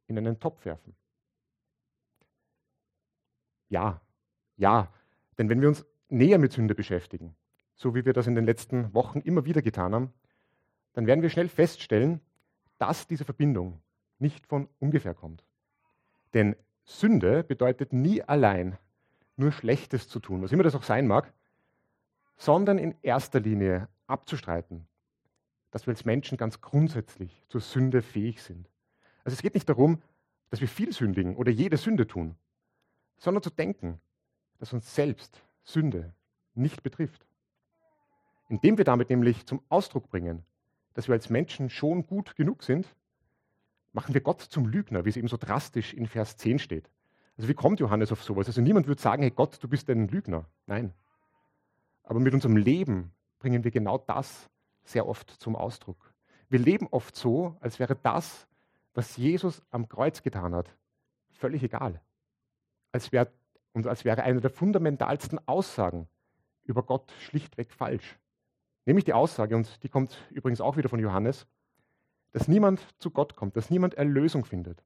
in 0.07 0.19
einen 0.19 0.41
Topf 0.41 0.65
werfen? 0.65 0.97
Ja, 3.69 4.01
ja. 4.57 4.93
Denn 5.39 5.49
wenn 5.49 5.61
wir 5.61 5.69
uns 5.69 5.85
näher 6.09 6.39
mit 6.39 6.53
Sünde 6.53 6.75
beschäftigen, 6.75 7.37
so 7.75 7.95
wie 7.95 8.05
wir 8.05 8.13
das 8.13 8.27
in 8.27 8.35
den 8.35 8.45
letzten 8.45 8.93
Wochen 8.93 9.21
immer 9.21 9.45
wieder 9.45 9.63
getan 9.63 9.95
haben, 9.95 10.13
dann 10.93 11.07
werden 11.07 11.23
wir 11.23 11.31
schnell 11.31 11.49
feststellen, 11.49 12.21
dass 12.79 13.07
diese 13.07 13.25
Verbindung 13.25 13.81
nicht 14.23 14.47
von 14.47 14.69
ungefähr 14.79 15.13
kommt. 15.13 15.45
Denn 16.33 16.57
Sünde 16.85 17.45
bedeutet 17.45 17.93
nie 17.93 18.23
allein 18.23 18.79
nur 19.37 19.53
Schlechtes 19.53 20.09
zu 20.09 20.21
tun, 20.21 20.43
was 20.43 20.53
immer 20.53 20.63
das 20.63 20.75
auch 20.75 20.83
sein 20.83 21.07
mag, 21.07 21.33
sondern 22.37 22.79
in 22.79 22.95
erster 23.03 23.41
Linie 23.41 23.89
abzustreiten, 24.07 24.87
dass 25.71 25.87
wir 25.87 25.93
als 25.93 26.05
Menschen 26.05 26.39
ganz 26.39 26.61
grundsätzlich 26.61 27.45
zur 27.49 27.61
Sünde 27.61 28.03
fähig 28.03 28.43
sind. 28.43 28.69
Also 29.25 29.35
es 29.35 29.43
geht 29.43 29.55
nicht 29.55 29.69
darum, 29.69 30.03
dass 30.51 30.61
wir 30.61 30.69
viel 30.69 30.93
sündigen 30.93 31.37
oder 31.37 31.51
jede 31.51 31.77
Sünde 31.77 32.07
tun, 32.07 32.37
sondern 33.17 33.43
zu 33.43 33.51
denken, 33.51 34.01
dass 34.59 34.73
uns 34.73 34.95
selbst 34.95 35.43
Sünde 35.65 36.13
nicht 36.55 36.83
betrifft. 36.83 37.27
Indem 38.49 38.77
wir 38.77 38.85
damit 38.85 39.09
nämlich 39.09 39.47
zum 39.47 39.63
Ausdruck 39.69 40.11
bringen, 40.11 40.45
dass 40.95 41.09
wir 41.09 41.15
als 41.15 41.31
Menschen 41.31 41.71
schon 41.71 42.07
gut 42.07 42.37
genug 42.37 42.63
sind, 42.63 42.87
machen 43.93 44.15
wir 44.15 44.21
Gott 44.21 44.41
zum 44.41 44.67
Lügner, 44.67 45.05
wie 45.05 45.11
es 45.11 45.17
eben 45.17 45.29
so 45.29 45.37
drastisch 45.37 45.93
in 45.93 46.07
Vers 46.07 46.37
10 46.37 46.59
steht. 46.59 46.91
Also 47.37 47.49
wie 47.49 47.55
kommt 47.55 47.81
Johannes 47.81 48.13
auf 48.13 48.23
sowas? 48.23 48.47
Also 48.47 48.61
niemand 48.61 48.87
würde 48.87 49.01
sagen, 49.01 49.23
hey 49.23 49.31
Gott, 49.31 49.63
du 49.63 49.69
bist 49.69 49.89
ein 49.91 50.09
Lügner. 50.09 50.47
Nein. 50.67 50.93
Aber 52.03 52.21
mit 52.21 52.35
unserem 52.35 52.57
Leben 52.57 53.13
bringen 53.39 53.65
wir 53.65 53.71
genau 53.71 53.99
das 53.99 54.51
sehr 54.85 55.07
oft 55.07 55.31
zum 55.31 55.57
Ausdruck. 55.57 56.13
Wir 56.49 56.59
leben 56.59 56.87
oft 56.91 57.17
so, 57.17 57.57
als 57.61 57.79
wäre 57.79 57.97
das, 57.97 58.47
was 58.95 59.17
Jesus 59.17 59.63
am 59.71 59.89
Kreuz 59.89 60.23
getan 60.23 60.55
hat, 60.55 60.75
völlig 61.31 61.63
egal. 61.63 62.01
Als 62.91 63.11
wär, 63.13 63.29
und 63.73 63.87
als 63.87 64.05
wäre 64.05 64.23
eine 64.23 64.41
der 64.41 64.51
fundamentalsten 64.51 65.41
Aussagen 65.49 66.09
über 66.65 66.83
Gott 66.83 67.11
schlichtweg 67.21 67.73
falsch. 67.73 68.19
Nämlich 68.85 69.05
die 69.05 69.15
Aussage, 69.15 69.57
und 69.57 69.83
die 69.83 69.89
kommt 69.89 70.17
übrigens 70.31 70.61
auch 70.61 70.77
wieder 70.77 70.89
von 70.89 71.01
Johannes, 71.01 71.47
dass 72.33 72.49
niemand 72.49 72.81
zu 72.99 73.11
Gott 73.11 73.37
kommt, 73.37 73.57
dass 73.57 73.71
niemand 73.71 73.95
Erlösung 73.95 74.45
findet, 74.45 74.83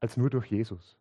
als 0.00 0.16
nur 0.16 0.30
durch 0.30 0.46
Jesus. 0.46 0.98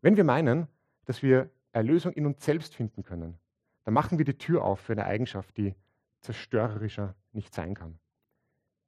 Wenn 0.00 0.16
wir 0.16 0.24
meinen, 0.24 0.66
dass 1.04 1.22
wir 1.22 1.50
Erlösung 1.72 2.12
in 2.12 2.26
uns 2.26 2.44
selbst 2.44 2.74
finden 2.74 3.02
können, 3.02 3.38
dann 3.84 3.94
machen 3.94 4.18
wir 4.18 4.24
die 4.24 4.38
Tür 4.38 4.64
auf 4.64 4.80
für 4.80 4.92
eine 4.92 5.04
Eigenschaft, 5.04 5.56
die 5.56 5.74
zerstörerischer 6.20 7.14
nicht 7.32 7.54
sein 7.54 7.74
kann, 7.74 7.98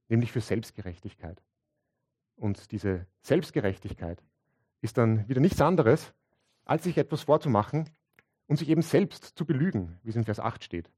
nämlich 0.09 0.33
für 0.33 0.41
Selbstgerechtigkeit. 0.41 1.43
Und 2.37 2.73
diese 2.73 3.07
Selbstgerechtigkeit 3.21 4.23
ist 4.81 4.97
dann 4.97 5.29
wieder 5.29 5.41
nichts 5.41 5.61
anderes, 5.61 6.15
als 6.65 6.85
sich 6.85 6.99
etwas 6.99 7.23
vorzumachen 7.23 7.91
und 8.47 8.57
sich 8.57 8.69
eben 8.69 8.83
selbst 8.83 9.25
zu 9.37 9.45
belügen, 9.45 9.99
wie 10.03 10.11
es 10.11 10.17
in 10.17 10.25
Vers 10.25 10.41
8 10.41 10.65
steht. 10.65 10.91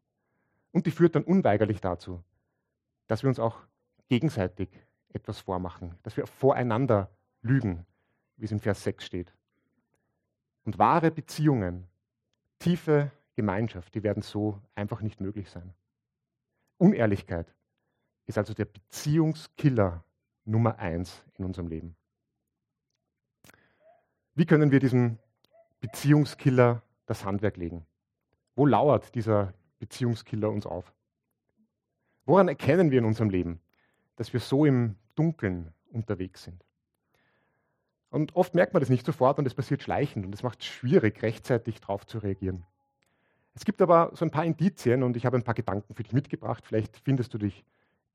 Und 0.73 0.87
die 0.87 0.91
führt 0.91 1.15
dann 1.15 1.25
unweigerlich 1.25 1.81
dazu, 1.81 2.23
dass 3.07 3.23
wir 3.23 3.29
uns 3.29 3.39
auch 3.39 3.59
gegenseitig 4.11 4.69
etwas 5.13 5.41
vormachen, 5.41 5.95
dass 6.03 6.17
wir 6.17 6.27
voreinander 6.27 7.11
lügen, 7.43 7.87
wie 8.37 8.45
es 8.45 8.53
im 8.53 8.61
Vers 8.61 8.83
6 8.83 9.05
steht. 9.05 9.33
Und 10.65 10.79
wahre 10.79 11.11
Beziehungen, 11.11 11.87
tiefe 12.59 13.13
Gemeinschaft, 13.37 13.95
die 13.95 14.03
werden 14.03 14.23
so 14.23 14.61
einfach 14.75 15.01
nicht 15.01 15.21
möglich 15.21 15.49
sein. 15.49 15.73
Unehrlichkeit 16.77 17.55
ist 18.27 18.37
also 18.37 18.53
der 18.53 18.65
Beziehungskiller 18.65 20.05
Nummer 20.45 20.79
eins 20.79 21.25
in 21.39 21.45
unserem 21.45 21.69
Leben. 21.69 21.97
Wie 24.35 24.45
können 24.45 24.73
wir 24.73 24.81
diesem 24.81 25.19
Beziehungskiller 25.81 26.83
das 27.07 27.25
Handwerk 27.25 27.57
legen? 27.57 27.87
Wo 28.57 28.67
lauert 28.67 29.15
dieser 29.15 29.55
Beziehungskiller 29.79 30.51
uns 30.51 30.67
auf? 30.67 30.93
Woran 32.25 32.49
erkennen 32.49 32.91
wir 32.91 32.99
in 32.99 33.05
unserem 33.05 33.31
Leben, 33.31 33.61
dass 34.21 34.35
wir 34.35 34.41
so 34.41 34.67
im 34.67 34.97
Dunkeln 35.15 35.73
unterwegs 35.93 36.45
sind. 36.45 36.63
Und 38.11 38.37
oft 38.37 38.55
merkt 38.55 38.75
man 38.75 38.81
das 38.81 38.91
nicht 38.91 39.07
sofort 39.07 39.39
und 39.39 39.47
es 39.47 39.55
passiert 39.55 39.83
schleichend 39.83 40.27
und 40.27 40.35
es 40.35 40.43
macht 40.43 40.61
es 40.61 40.67
schwierig, 40.67 41.23
rechtzeitig 41.23 41.81
darauf 41.81 42.07
zu 42.07 42.19
reagieren. 42.19 42.67
Es 43.55 43.65
gibt 43.65 43.81
aber 43.81 44.11
so 44.13 44.27
ein 44.27 44.31
paar 44.31 44.45
Indizien 44.45 45.05
und 45.05 45.17
ich 45.17 45.25
habe 45.25 45.39
ein 45.39 45.43
paar 45.43 45.55
Gedanken 45.55 45.95
für 45.95 46.03
dich 46.03 46.13
mitgebracht. 46.13 46.67
Vielleicht 46.67 46.99
findest 46.99 47.33
du 47.33 47.39
dich 47.39 47.65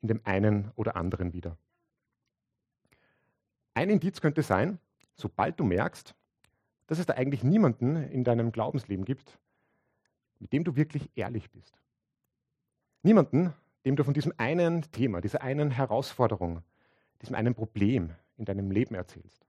in 0.03 0.07
dem 0.07 0.21
einen 0.25 0.71
oder 0.75 0.95
anderen 0.95 1.33
wieder. 1.33 1.57
Ein 3.73 3.89
Indiz 3.89 4.21
könnte 4.21 4.43
sein, 4.43 4.77
sobald 5.15 5.59
du 5.59 5.63
merkst, 5.63 6.13
dass 6.85 6.99
es 6.99 7.07
da 7.07 7.15
eigentlich 7.15 7.43
niemanden 7.43 7.95
in 7.95 8.23
deinem 8.23 8.51
Glaubensleben 8.51 9.05
gibt, 9.05 9.39
mit 10.37 10.53
dem 10.53 10.63
du 10.63 10.75
wirklich 10.75 11.09
ehrlich 11.15 11.49
bist. 11.49 11.81
Niemanden, 13.01 13.55
dem 13.85 13.95
du 13.95 14.03
von 14.03 14.13
diesem 14.13 14.33
einen 14.37 14.89
Thema, 14.91 15.21
dieser 15.21 15.41
einen 15.41 15.71
Herausforderung, 15.71 16.63
diesem 17.21 17.35
einen 17.35 17.53
Problem 17.53 18.15
in 18.37 18.45
deinem 18.45 18.71
Leben 18.71 18.95
erzählst. 18.95 19.45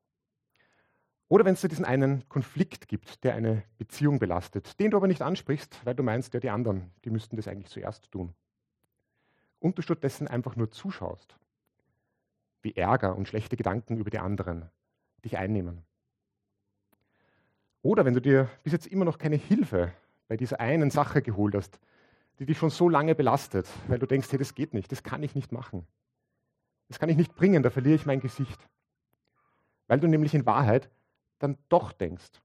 Oder 1.29 1.45
wenn 1.45 1.55
es 1.55 1.61
da 1.61 1.69
diesen 1.69 1.85
einen 1.85 2.29
Konflikt 2.29 2.87
gibt, 2.87 3.25
der 3.25 3.35
eine 3.35 3.65
Beziehung 3.79 4.19
belastet, 4.19 4.79
den 4.79 4.93
du 4.93 4.97
aber 4.97 5.09
nicht 5.09 5.23
ansprichst, 5.23 5.85
weil 5.85 5.95
du 5.95 6.05
meinst, 6.05 6.35
ja, 6.35 6.41
die 6.41 6.51
anderen, 6.51 6.93
die 7.05 7.11
müssten 7.11 7.37
das 7.37 7.49
eigentlich 7.49 7.71
zuerst 7.71 8.13
tun. 8.13 8.33
Und 9.59 9.77
du 9.77 9.83
stattdessen 9.83 10.29
einfach 10.29 10.55
nur 10.55 10.71
zuschaust, 10.71 11.37
wie 12.63 12.77
Ärger 12.77 13.17
und 13.17 13.27
schlechte 13.27 13.57
Gedanken 13.57 13.97
über 13.97 14.11
die 14.11 14.21
anderen 14.21 14.71
dich 15.25 15.37
einnehmen. 15.37 15.83
Oder 17.83 18.05
wenn 18.05 18.15
du 18.15 18.21
dir 18.21 18.49
bis 18.63 18.73
jetzt 18.73 18.87
immer 18.87 19.05
noch 19.05 19.19
keine 19.19 19.37
Hilfe 19.37 19.93
bei 20.29 20.37
dieser 20.37 20.61
einen 20.61 20.91
Sache 20.91 21.23
geholt 21.23 21.55
hast, 21.55 21.81
die 22.39 22.47
dich 22.47 22.59
schon 22.59 22.71
so 22.71 22.89
lange 22.89 23.15
belastet, 23.15 23.69
weil 23.89 23.99
du 23.99 24.07
denkst, 24.07 24.31
hey, 24.31 24.39
das 24.39 24.55
geht 24.55 24.75
nicht, 24.75 24.93
das 24.93 25.03
kann 25.03 25.23
ich 25.23 25.35
nicht 25.35 25.53
machen. 25.53 25.87
Das 26.89 26.99
kann 26.99 27.09
ich 27.09 27.17
nicht 27.17 27.35
bringen, 27.35 27.63
da 27.63 27.71
verliere 27.71 27.97
ich 27.97 28.07
mein 28.07 28.21
Gesicht. 28.21 28.69
Weil 29.87 30.01
du 30.01 30.07
nämlich 30.07 30.35
in 30.35 30.47
Wahrheit 30.47 30.91
dann 31.39 31.59
doch 31.69 31.93
denkst, 31.93 32.41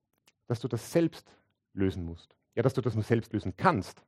dass 0.48 0.60
du 0.60 0.68
das 0.68 0.92
selbst 0.92 1.36
lösen 1.74 2.06
musst. 2.06 2.36
Ja, 2.56 2.64
dass 2.64 2.74
du 2.74 2.82
das 2.82 2.96
nur 2.96 3.04
selbst 3.04 3.34
lösen 3.34 3.56
kannst. 3.56 4.04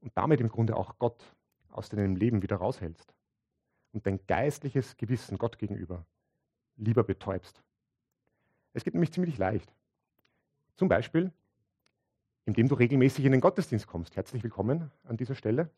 Und 0.00 0.12
damit 0.16 0.40
im 0.40 0.48
Grunde 0.48 0.76
auch 0.76 0.98
Gott 0.98 1.34
aus 1.70 1.88
deinem 1.88 2.16
Leben 2.16 2.42
wieder 2.42 2.56
raushältst. 2.56 3.14
und 3.92 4.06
dein 4.06 4.26
geistliches 4.26 4.96
Gewissen 4.96 5.38
Gott 5.38 5.58
gegenüber 5.58 6.06
lieber 6.76 7.04
betäubst. 7.04 7.62
Es 8.72 8.84
geht 8.84 8.94
nämlich 8.94 9.12
ziemlich 9.12 9.38
leicht. 9.38 9.72
Zum 10.76 10.88
Beispiel, 10.88 11.30
indem 12.44 12.68
du 12.68 12.74
regelmäßig 12.74 13.24
in 13.24 13.32
den 13.32 13.40
Gottesdienst 13.40 13.86
kommst. 13.86 14.16
Herzlich 14.16 14.42
willkommen 14.42 14.90
an 15.04 15.16
dieser 15.16 15.34
Stelle. 15.34 15.70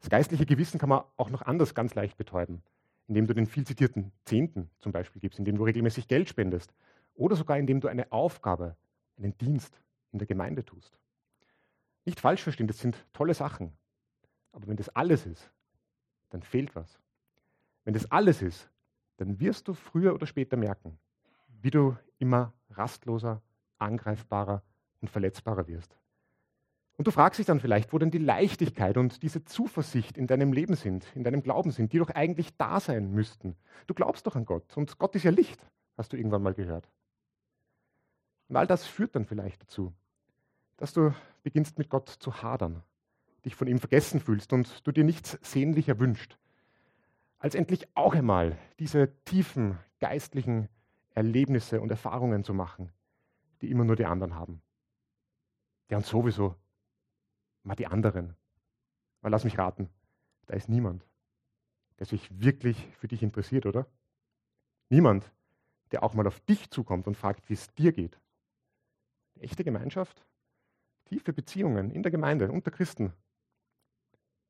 Das 0.00 0.10
geistliche 0.10 0.44
Gewissen 0.44 0.78
kann 0.78 0.90
man 0.90 1.04
auch 1.16 1.30
noch 1.30 1.42
anders 1.42 1.74
ganz 1.74 1.94
leicht 1.94 2.18
betäuben, 2.18 2.62
indem 3.08 3.26
du 3.26 3.34
den 3.34 3.46
viel 3.46 3.66
zitierten 3.66 4.12
Zehnten 4.24 4.68
zum 4.80 4.92
Beispiel 4.92 5.20
gibst, 5.20 5.38
indem 5.38 5.56
du 5.56 5.64
regelmäßig 5.64 6.06
Geld 6.06 6.28
spendest 6.28 6.74
oder 7.14 7.36
sogar 7.36 7.58
indem 7.58 7.80
du 7.80 7.88
eine 7.88 8.12
Aufgabe, 8.12 8.76
einen 9.16 9.36
Dienst 9.38 9.80
in 10.12 10.18
der 10.18 10.26
Gemeinde 10.26 10.64
tust. 10.64 10.98
Nicht 12.04 12.20
falsch 12.20 12.42
verstehen, 12.42 12.66
das 12.66 12.78
sind 12.78 13.06
tolle 13.14 13.32
Sachen. 13.32 13.72
Aber 14.52 14.66
wenn 14.66 14.76
das 14.76 14.90
alles 14.90 15.24
ist, 15.24 15.50
dann 16.28 16.42
fehlt 16.42 16.76
was. 16.76 16.98
Wenn 17.84 17.94
das 17.94 18.10
alles 18.10 18.42
ist, 18.42 18.70
dann 19.16 19.40
wirst 19.40 19.68
du 19.68 19.74
früher 19.74 20.14
oder 20.14 20.26
später 20.26 20.56
merken, 20.56 20.98
wie 21.62 21.70
du 21.70 21.96
immer 22.18 22.52
rastloser, 22.70 23.40
angreifbarer 23.78 24.62
und 25.04 25.10
verletzbarer 25.10 25.68
wirst. 25.68 25.94
Und 26.96 27.06
du 27.06 27.10
fragst 27.10 27.38
dich 27.38 27.46
dann 27.46 27.60
vielleicht, 27.60 27.92
wo 27.92 27.98
denn 27.98 28.10
die 28.10 28.18
Leichtigkeit 28.18 28.96
und 28.96 29.22
diese 29.22 29.44
Zuversicht 29.44 30.16
in 30.16 30.26
deinem 30.26 30.52
Leben 30.52 30.76
sind, 30.76 31.06
in 31.14 31.24
deinem 31.24 31.42
Glauben 31.42 31.72
sind, 31.72 31.92
die 31.92 31.98
doch 31.98 32.10
eigentlich 32.10 32.56
da 32.56 32.80
sein 32.80 33.10
müssten. 33.10 33.56
Du 33.86 33.94
glaubst 33.94 34.26
doch 34.26 34.36
an 34.36 34.46
Gott 34.46 34.76
und 34.76 34.98
Gott 34.98 35.14
ist 35.14 35.24
ja 35.24 35.30
Licht, 35.30 35.60
hast 35.98 36.12
du 36.12 36.16
irgendwann 36.16 36.42
mal 36.42 36.54
gehört. 36.54 36.88
Und 38.48 38.56
all 38.56 38.66
das 38.66 38.86
führt 38.86 39.14
dann 39.14 39.26
vielleicht 39.26 39.62
dazu, 39.62 39.92
dass 40.76 40.92
du 40.92 41.12
beginnst 41.42 41.78
mit 41.78 41.90
Gott 41.90 42.08
zu 42.08 42.42
hadern, 42.42 42.82
dich 43.44 43.56
von 43.56 43.66
ihm 43.66 43.78
vergessen 43.78 44.20
fühlst 44.20 44.52
und 44.52 44.86
du 44.86 44.92
dir 44.92 45.04
nichts 45.04 45.38
sehnlicher 45.42 45.98
wünscht, 45.98 46.38
als 47.38 47.54
endlich 47.54 47.88
auch 47.94 48.14
einmal 48.14 48.56
diese 48.78 49.12
tiefen 49.24 49.78
geistlichen 49.98 50.68
Erlebnisse 51.10 51.80
und 51.80 51.90
Erfahrungen 51.90 52.44
zu 52.44 52.54
machen, 52.54 52.90
die 53.60 53.70
immer 53.70 53.84
nur 53.84 53.96
die 53.96 54.06
anderen 54.06 54.36
haben. 54.36 54.62
Ja, 55.88 55.98
und 55.98 56.06
sowieso 56.06 56.56
mal 57.62 57.74
die 57.74 57.86
anderen. 57.86 58.36
Weil 59.20 59.30
lass 59.30 59.44
mich 59.44 59.58
raten, 59.58 59.88
da 60.46 60.54
ist 60.54 60.68
niemand, 60.68 61.06
der 61.98 62.06
sich 62.06 62.28
wirklich 62.40 62.76
für 62.96 63.08
dich 63.08 63.22
interessiert, 63.22 63.66
oder? 63.66 63.86
Niemand, 64.90 65.30
der 65.92 66.02
auch 66.02 66.14
mal 66.14 66.26
auf 66.26 66.40
dich 66.40 66.70
zukommt 66.70 67.06
und 67.06 67.16
fragt, 67.16 67.48
wie 67.48 67.54
es 67.54 67.72
dir 67.74 67.92
geht. 67.92 68.18
Echte 69.40 69.64
Gemeinschaft, 69.64 70.24
tiefe 71.06 71.32
Beziehungen 71.32 71.90
in 71.90 72.02
der 72.02 72.12
Gemeinde, 72.12 72.50
unter 72.52 72.70
Christen. 72.70 73.12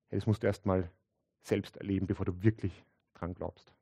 Hey, 0.09 0.19
das 0.19 0.27
musst 0.27 0.43
du 0.43 0.47
erst 0.47 0.67
mal 0.67 0.91
selbst 1.43 1.77
erleben, 1.77 2.07
bevor 2.07 2.27
du 2.27 2.43
wirklich 2.43 2.85
dran 3.15 3.35
glaubst. 3.35 3.73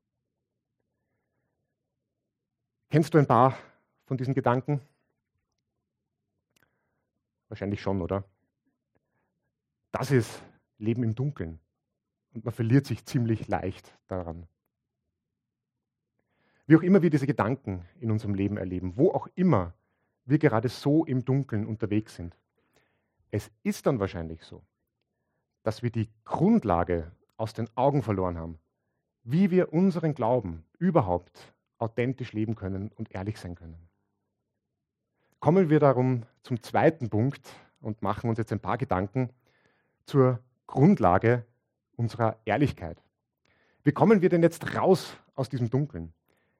Kennst 2.91 3.15
du 3.15 3.19
ein 3.19 3.27
paar 3.27 3.57
von 4.05 4.19
diesen 4.19 4.35
Gedanken? 4.35 4.81
Wahrscheinlich 7.53 7.83
schon, 7.83 8.01
oder? 8.01 8.25
Das 9.91 10.11
ist 10.11 10.43
Leben 10.79 11.03
im 11.03 11.15
Dunkeln. 11.15 11.61
Und 12.33 12.47
man 12.47 12.55
verliert 12.55 12.87
sich 12.87 13.05
ziemlich 13.05 13.47
leicht 13.47 13.93
daran. 14.07 14.49
Wie 16.67 16.77
auch 16.77 16.83
immer 16.83 17.03
wir 17.03 17.11
diese 17.11 17.27
Gedanken 17.27 17.85
in 18.01 18.11
unserem 18.11 18.33
Leben 18.33 18.57
erleben, 18.57 18.97
wo 18.97 19.11
auch 19.11 19.29
immer 19.35 19.75
wir 20.25 20.39
gerade 20.39 20.71
so 20.71 21.05
im 21.05 21.27
Dunkeln 21.27 21.67
unterwegs 21.67 22.17
sind, 22.17 22.35
es 23.31 23.51
ist 23.63 23.85
dann 23.85 24.01
wahrscheinlich 24.01 24.43
so, 24.45 24.63
dass 25.63 25.83
wir 25.83 25.91
die 25.91 26.09
Grundlage 26.25 27.13
aus 27.37 27.53
den 27.53 27.69
Augen 27.77 28.03
verloren 28.03 28.39
haben, 28.39 28.61
wie 29.25 29.51
wir 29.51 29.75
unseren 29.75 30.15
Glauben 30.15 30.65
überhaupt 30.79 31.53
authentisch 31.77 32.33
leben 32.33 32.55
können 32.55 32.91
und 32.93 33.15
ehrlich 33.15 33.39
sein 33.39 33.57
können. 33.57 33.91
Kommen 35.39 35.69
wir 35.69 35.81
darum 35.81 36.25
zum 36.43 36.63
zweiten 36.63 37.09
Punkt 37.11 37.49
und 37.81 38.03
machen 38.03 38.29
uns 38.29 38.39
jetzt 38.39 38.53
ein 38.53 38.61
paar 38.61 38.79
Gedanken 38.79 39.31
zur 40.05 40.41
Grundlage 40.67 41.45
unserer 41.97 42.39
Ehrlichkeit. 42.45 43.03
Wie 43.85 43.93
kommen 43.93 44.23
wir 44.23 44.29
denn 44.29 44.43
jetzt 44.43 44.77
raus 44.77 45.17
aus 45.35 45.49
diesem 45.49 45.71
Dunkeln? 45.71 46.13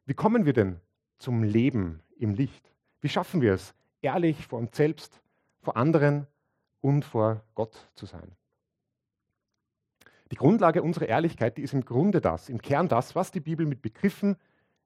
Wie 0.05 0.15
kommen 0.15 0.45
wir 0.45 0.53
denn 0.53 0.81
zum 1.19 1.43
Leben 1.43 2.03
im 2.19 2.35
Licht? 2.35 2.73
Wie 3.01 3.09
schaffen 3.09 3.41
wir 3.41 3.55
es, 3.55 3.75
ehrlich 4.03 4.47
vor 4.47 4.59
uns 4.59 4.77
selbst, 4.77 5.21
vor 5.63 5.77
anderen 5.77 6.27
und 6.81 7.05
vor 7.05 7.43
Gott 7.55 7.89
zu 7.95 8.07
sein. 8.07 8.33
Die 10.31 10.37
Grundlage 10.37 10.83
unserer 10.83 11.09
Ehrlichkeit, 11.09 11.57
die 11.57 11.63
ist 11.63 11.75
im 11.75 11.85
Grunde 11.85 12.21
das, 12.21 12.49
im 12.49 12.61
Kern 12.61 12.89
das, 12.89 13.15
was 13.15 13.31
die 13.31 13.41
Bibel 13.41 13.67
mit 13.67 13.83
Begriffen 13.83 14.37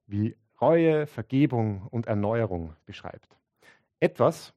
wie 0.07 0.37
Reue, 0.61 1.07
Vergebung 1.07 1.87
und 1.89 2.07
Erneuerung 2.07 2.75
beschreibt. 2.85 3.39
Etwas, 4.01 4.55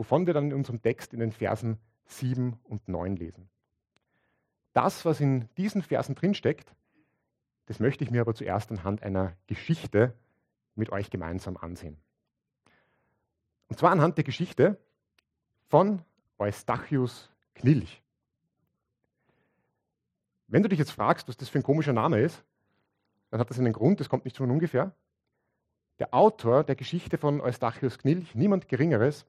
wovon 0.00 0.26
wir 0.26 0.32
dann 0.32 0.46
in 0.46 0.54
unserem 0.54 0.80
Text 0.80 1.12
in 1.12 1.20
den 1.20 1.30
Versen 1.30 1.78
7 2.06 2.58
und 2.64 2.88
9 2.88 3.16
lesen. 3.16 3.50
Das, 4.72 5.04
was 5.04 5.20
in 5.20 5.50
diesen 5.58 5.82
Versen 5.82 6.14
drinsteckt, 6.14 6.74
das 7.66 7.80
möchte 7.80 8.02
ich 8.02 8.10
mir 8.10 8.22
aber 8.22 8.34
zuerst 8.34 8.70
anhand 8.70 9.02
einer 9.02 9.36
Geschichte 9.46 10.14
mit 10.74 10.90
euch 10.90 11.10
gemeinsam 11.10 11.58
ansehen. 11.58 11.98
Und 13.68 13.78
zwar 13.78 13.90
anhand 13.90 14.16
der 14.16 14.24
Geschichte 14.24 14.78
von 15.68 16.02
Eustachius 16.38 17.30
Knilch. 17.54 18.02
Wenn 20.46 20.62
du 20.62 20.70
dich 20.70 20.78
jetzt 20.78 20.92
fragst, 20.92 21.28
was 21.28 21.36
das 21.36 21.50
für 21.50 21.58
ein 21.58 21.62
komischer 21.62 21.92
Name 21.92 22.20
ist, 22.20 22.42
dann 23.28 23.38
hat 23.38 23.50
das 23.50 23.58
einen 23.58 23.74
Grund, 23.74 24.00
das 24.00 24.08
kommt 24.08 24.24
nicht 24.24 24.38
von 24.38 24.50
ungefähr. 24.50 24.94
Der 25.98 26.14
Autor 26.14 26.64
der 26.64 26.74
Geschichte 26.74 27.18
von 27.18 27.42
Eustachius 27.42 27.98
Knilch, 27.98 28.34
niemand 28.34 28.66
Geringeres 28.66 29.26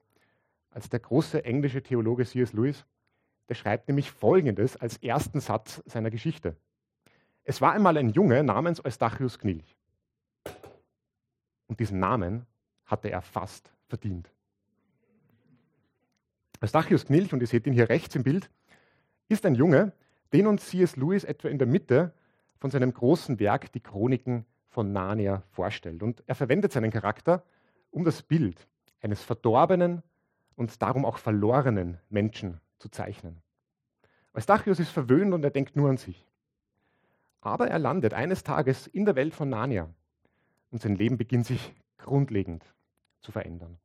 als 0.72 0.88
der 0.88 1.00
große 1.00 1.44
englische 1.44 1.82
Theologe 1.82 2.24
C.S. 2.24 2.52
Lewis, 2.52 2.84
der 3.48 3.54
schreibt 3.54 3.88
nämlich 3.88 4.10
Folgendes 4.10 4.76
als 4.76 4.96
ersten 4.98 5.40
Satz 5.40 5.82
seiner 5.86 6.10
Geschichte. 6.10 6.56
Es 7.44 7.60
war 7.60 7.72
einmal 7.72 7.96
ein 7.96 8.10
Junge 8.10 8.42
namens 8.42 8.84
Eustachius 8.84 9.38
Knilch. 9.38 9.76
Und 11.66 11.80
diesen 11.80 11.98
Namen 11.98 12.46
hatte 12.84 13.10
er 13.10 13.22
fast 13.22 13.72
verdient. 13.88 14.30
Eustachius 16.60 17.06
Knilch, 17.06 17.32
und 17.32 17.40
ihr 17.40 17.46
seht 17.46 17.66
ihn 17.66 17.72
hier 17.72 17.88
rechts 17.88 18.14
im 18.14 18.22
Bild, 18.22 18.50
ist 19.28 19.44
ein 19.44 19.54
Junge, 19.54 19.92
den 20.32 20.46
uns 20.46 20.68
C.S. 20.68 20.96
Lewis 20.96 21.24
etwa 21.24 21.48
in 21.48 21.58
der 21.58 21.66
Mitte 21.66 22.14
von 22.58 22.70
seinem 22.70 22.92
großen 22.92 23.40
Werk 23.40 23.72
Die 23.72 23.80
Chroniken 23.80 24.46
von 24.68 24.92
Narnia 24.92 25.42
vorstellt. 25.50 26.02
Und 26.02 26.22
er 26.26 26.34
verwendet 26.34 26.72
seinen 26.72 26.90
Charakter, 26.90 27.44
um 27.90 28.04
das 28.04 28.22
Bild 28.22 28.68
eines 29.00 29.22
verdorbenen 29.22 30.02
und 30.56 30.82
darum 30.82 31.04
auch 31.04 31.18
verlorenen 31.18 31.98
Menschen 32.08 32.60
zu 32.78 32.88
zeichnen. 32.88 33.42
Eustachius 34.34 34.80
ist 34.80 34.90
verwöhnt 34.90 35.34
und 35.34 35.44
er 35.44 35.50
denkt 35.50 35.76
nur 35.76 35.90
an 35.90 35.96
sich. 35.96 36.26
Aber 37.40 37.68
er 37.68 37.78
landet 37.78 38.14
eines 38.14 38.44
Tages 38.44 38.86
in 38.86 39.04
der 39.04 39.16
Welt 39.16 39.34
von 39.34 39.48
Narnia 39.48 39.88
und 40.70 40.80
sein 40.80 40.96
Leben 40.96 41.18
beginnt 41.18 41.46
sich 41.46 41.74
grundlegend 41.98 42.64
zu 43.20 43.32
verändern. 43.32 43.78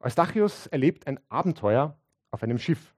Eustachius 0.00 0.66
erlebt 0.66 1.06
ein 1.06 1.20
Abenteuer 1.28 1.96
auf 2.30 2.42
einem 2.42 2.58
Schiff. 2.58 2.94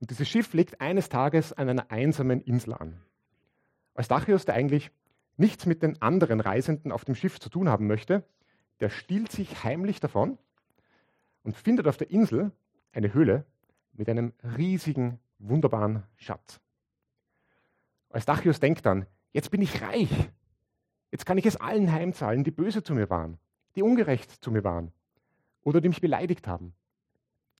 Und 0.00 0.10
dieses 0.10 0.28
Schiff 0.28 0.52
legt 0.52 0.80
eines 0.80 1.08
Tages 1.08 1.52
an 1.52 1.68
einer 1.68 1.90
einsamen 1.90 2.40
Insel 2.40 2.74
an. 2.74 3.00
Eustachius, 3.94 4.44
der 4.44 4.54
eigentlich 4.54 4.90
nichts 5.36 5.66
mit 5.66 5.82
den 5.82 6.00
anderen 6.02 6.40
Reisenden 6.40 6.92
auf 6.92 7.04
dem 7.04 7.14
Schiff 7.14 7.40
zu 7.40 7.48
tun 7.48 7.68
haben 7.68 7.86
möchte, 7.86 8.24
der 8.80 8.90
stiehlt 8.90 9.32
sich 9.32 9.64
heimlich 9.64 9.98
davon 9.98 10.38
und 11.42 11.56
findet 11.56 11.86
auf 11.86 11.96
der 11.96 12.10
Insel 12.10 12.52
eine 12.92 13.14
Höhle 13.14 13.44
mit 13.92 14.08
einem 14.08 14.32
riesigen, 14.56 15.18
wunderbaren 15.38 16.02
Schatz. 16.16 16.60
Eustachius 18.10 18.60
denkt 18.60 18.86
dann, 18.86 19.06
jetzt 19.32 19.50
bin 19.50 19.62
ich 19.62 19.82
reich. 19.82 20.10
Jetzt 21.10 21.26
kann 21.26 21.38
ich 21.38 21.46
es 21.46 21.56
allen 21.56 21.92
heimzahlen, 21.92 22.44
die 22.44 22.50
böse 22.50 22.82
zu 22.82 22.94
mir 22.94 23.10
waren, 23.10 23.38
die 23.76 23.82
ungerecht 23.82 24.30
zu 24.30 24.50
mir 24.50 24.64
waren 24.64 24.92
oder 25.62 25.80
die 25.80 25.88
mich 25.88 26.00
beleidigt 26.00 26.46
haben. 26.46 26.74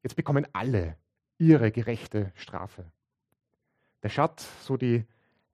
Jetzt 0.03 0.17
bekommen 0.17 0.47
alle 0.53 0.97
ihre 1.39 1.71
gerechte 1.71 2.33
Strafe. 2.35 2.91
Der 4.03 4.09
Schatz, 4.09 4.49
so 4.65 4.77
die 4.77 5.05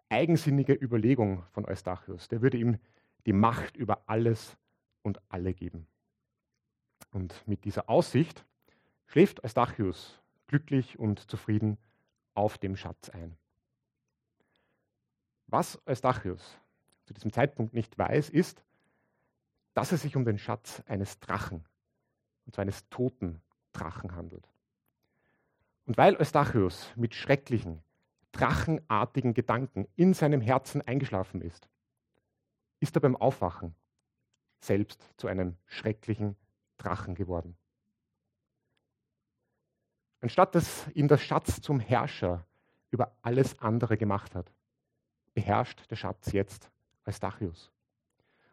eigensinnige 0.08 0.74
Überlegung 0.74 1.44
von 1.52 1.64
Eustachius, 1.64 2.28
der 2.28 2.42
würde 2.42 2.58
ihm 2.58 2.78
die 3.26 3.32
Macht 3.32 3.76
über 3.76 4.02
alles 4.06 4.56
und 5.02 5.20
alle 5.28 5.54
geben. 5.54 5.86
Und 7.14 7.46
mit 7.46 7.64
dieser 7.64 7.88
Aussicht 7.88 8.44
schläft 9.06 9.44
Eustachius 9.44 10.20
glücklich 10.48 10.98
und 10.98 11.30
zufrieden 11.30 11.78
auf 12.34 12.58
dem 12.58 12.74
Schatz 12.74 13.08
ein. 13.08 13.36
Was 15.46 15.80
Eustachius 15.86 16.58
zu 17.04 17.14
diesem 17.14 17.32
Zeitpunkt 17.32 17.72
nicht 17.72 17.96
weiß, 17.96 18.30
ist, 18.30 18.64
dass 19.74 19.92
es 19.92 20.02
sich 20.02 20.16
um 20.16 20.24
den 20.24 20.38
Schatz 20.38 20.82
eines 20.86 21.20
Drachen 21.20 21.64
und 22.46 22.56
zwar 22.56 22.62
eines 22.62 22.88
toten 22.88 23.40
Drachen 23.72 24.16
handelt. 24.16 24.48
Und 25.86 25.96
weil 25.96 26.16
Eustachius 26.16 26.90
mit 26.96 27.14
schrecklichen, 27.14 27.84
drachenartigen 28.32 29.34
Gedanken 29.34 29.86
in 29.94 30.14
seinem 30.14 30.40
Herzen 30.40 30.82
eingeschlafen 30.82 31.42
ist, 31.42 31.68
ist 32.80 32.96
er 32.96 33.02
beim 33.02 33.14
Aufwachen 33.14 33.76
selbst 34.58 35.08
zu 35.16 35.28
einem 35.28 35.56
schrecklichen 35.66 36.34
Drachen 36.76 37.14
geworden. 37.14 37.56
Anstatt 40.20 40.54
dass 40.54 40.88
ihn 40.94 41.08
der 41.08 41.18
Schatz 41.18 41.60
zum 41.60 41.80
Herrscher 41.80 42.46
über 42.90 43.14
alles 43.22 43.58
andere 43.58 43.96
gemacht 43.96 44.34
hat, 44.34 44.52
beherrscht 45.34 45.90
der 45.90 45.96
Schatz 45.96 46.32
jetzt 46.32 46.70
Eustachius. 47.04 47.70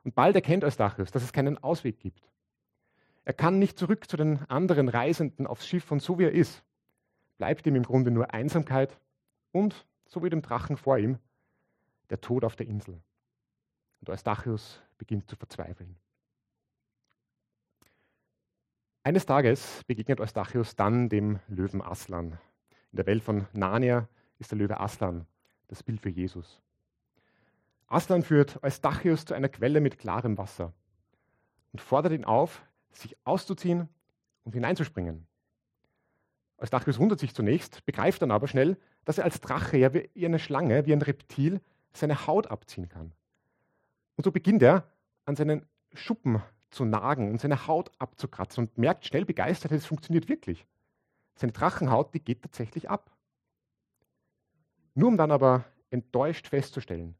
Und 0.03 0.15
bald 0.15 0.35
erkennt 0.35 0.63
Eustachius, 0.63 1.11
dass 1.11 1.23
es 1.23 1.31
keinen 1.31 1.57
Ausweg 1.59 1.99
gibt. 1.99 2.27
Er 3.23 3.33
kann 3.33 3.59
nicht 3.59 3.77
zurück 3.77 4.09
zu 4.09 4.17
den 4.17 4.39
anderen 4.49 4.89
Reisenden 4.89 5.45
aufs 5.45 5.67
Schiff 5.67 5.91
und 5.91 6.01
so 6.01 6.17
wie 6.17 6.23
er 6.23 6.31
ist, 6.31 6.63
bleibt 7.37 7.65
ihm 7.67 7.75
im 7.75 7.83
Grunde 7.83 8.11
nur 8.11 8.33
Einsamkeit 8.33 8.99
und, 9.51 9.85
so 10.07 10.23
wie 10.23 10.29
dem 10.29 10.41
Drachen 10.41 10.75
vor 10.75 10.97
ihm, 10.97 11.19
der 12.09 12.19
Tod 12.19 12.43
auf 12.43 12.55
der 12.55 12.67
Insel. 12.67 13.01
Und 14.01 14.09
Eustachius 14.09 14.81
beginnt 14.97 15.29
zu 15.29 15.35
verzweifeln. 15.35 15.95
Eines 19.03 19.25
Tages 19.25 19.83
begegnet 19.87 20.21
Eustachius 20.21 20.75
dann 20.75 21.09
dem 21.09 21.39
Löwen 21.47 21.81
Aslan. 21.81 22.37
In 22.91 22.97
der 22.97 23.07
Welt 23.07 23.23
von 23.23 23.47
Narnia 23.51 24.07
ist 24.37 24.51
der 24.51 24.59
Löwe 24.59 24.79
Aslan 24.79 25.25
das 25.69 25.81
Bild 25.81 25.99
für 26.01 26.09
Jesus. 26.09 26.61
Aslan 27.87 28.21
führt 28.21 28.63
Eustachius 28.63 29.25
zu 29.25 29.33
einer 29.33 29.49
Quelle 29.49 29.81
mit 29.81 29.97
klarem 29.97 30.37
Wasser 30.37 30.71
und 31.71 31.81
fordert 31.81 32.13
ihn 32.13 32.25
auf, 32.25 32.61
sich 32.91 33.17
auszuziehen 33.23 33.89
und 34.43 34.53
hineinzuspringen. 34.53 35.25
Eustachius 36.59 36.99
wundert 36.99 37.19
sich 37.19 37.33
zunächst, 37.33 37.83
begreift 37.87 38.21
dann 38.21 38.29
aber 38.29 38.47
schnell, 38.47 38.77
dass 39.03 39.17
er 39.17 39.23
als 39.23 39.41
Drache, 39.41 39.77
ja 39.77 39.95
wie 39.95 40.09
eine 40.23 40.37
Schlange, 40.37 40.85
wie 40.85 40.93
ein 40.93 41.01
Reptil, 41.01 41.59
seine 41.91 42.27
Haut 42.27 42.51
abziehen 42.51 42.87
kann. 42.87 43.13
Und 44.15 44.25
so 44.25 44.31
beginnt 44.31 44.61
er, 44.61 44.87
an 45.25 45.35
seinen 45.35 45.65
Schuppen 45.95 46.43
zu 46.71 46.85
nagen 46.85 47.29
und 47.29 47.41
seine 47.41 47.67
Haut 47.67 47.91
abzukratzen 47.99 48.65
und 48.65 48.77
merkt 48.77 49.05
schnell 49.05 49.25
begeistert, 49.25 49.71
es 49.71 49.85
funktioniert 49.85 50.29
wirklich. 50.29 50.65
Seine 51.35 51.51
Drachenhaut, 51.51 52.13
die 52.13 52.23
geht 52.23 52.41
tatsächlich 52.41 52.89
ab. 52.89 53.11
Nur 54.95 55.09
um 55.09 55.17
dann 55.17 55.31
aber 55.31 55.65
enttäuscht 55.89 56.47
festzustellen, 56.47 57.15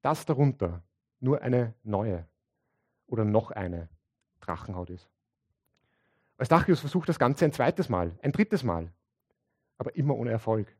dass 0.00 0.26
darunter 0.26 0.82
nur 1.20 1.42
eine 1.42 1.74
neue 1.82 2.26
oder 3.06 3.24
noch 3.24 3.50
eine 3.50 3.88
Drachenhaut 4.40 4.90
ist. 4.90 5.08
Eustachius 6.38 6.80
versucht 6.80 7.08
das 7.08 7.18
Ganze 7.18 7.44
ein 7.44 7.52
zweites 7.52 7.88
Mal, 7.88 8.18
ein 8.22 8.32
drittes 8.32 8.64
Mal, 8.64 8.92
aber 9.78 9.94
immer 9.94 10.16
ohne 10.16 10.30
Erfolg. 10.30 10.74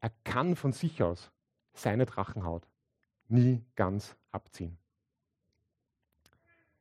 Er 0.00 0.10
kann 0.24 0.56
von 0.56 0.72
sich 0.72 1.02
aus 1.02 1.30
seine 1.72 2.04
Drachenhaut 2.04 2.66
nie 3.28 3.64
ganz 3.74 4.16
abziehen. 4.32 4.78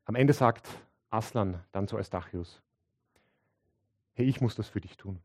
Am 0.06 0.16
Ende 0.16 0.34
sagt 0.34 0.68
Aslan 1.10 1.64
dann 1.72 1.88
zu 1.88 1.98
Eustachius, 1.98 2.62
hey, 4.14 4.26
ich 4.26 4.40
muss 4.40 4.56
das 4.56 4.70
für 4.70 4.82
dich 4.82 4.98
tun. 4.98 5.20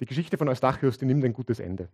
Die 0.00 0.06
Geschichte 0.06 0.36
von 0.36 0.48
Eustachius, 0.48 0.98
die 0.98 1.06
nimmt 1.06 1.24
ein 1.24 1.32
gutes 1.32 1.60
Ende. 1.60 1.88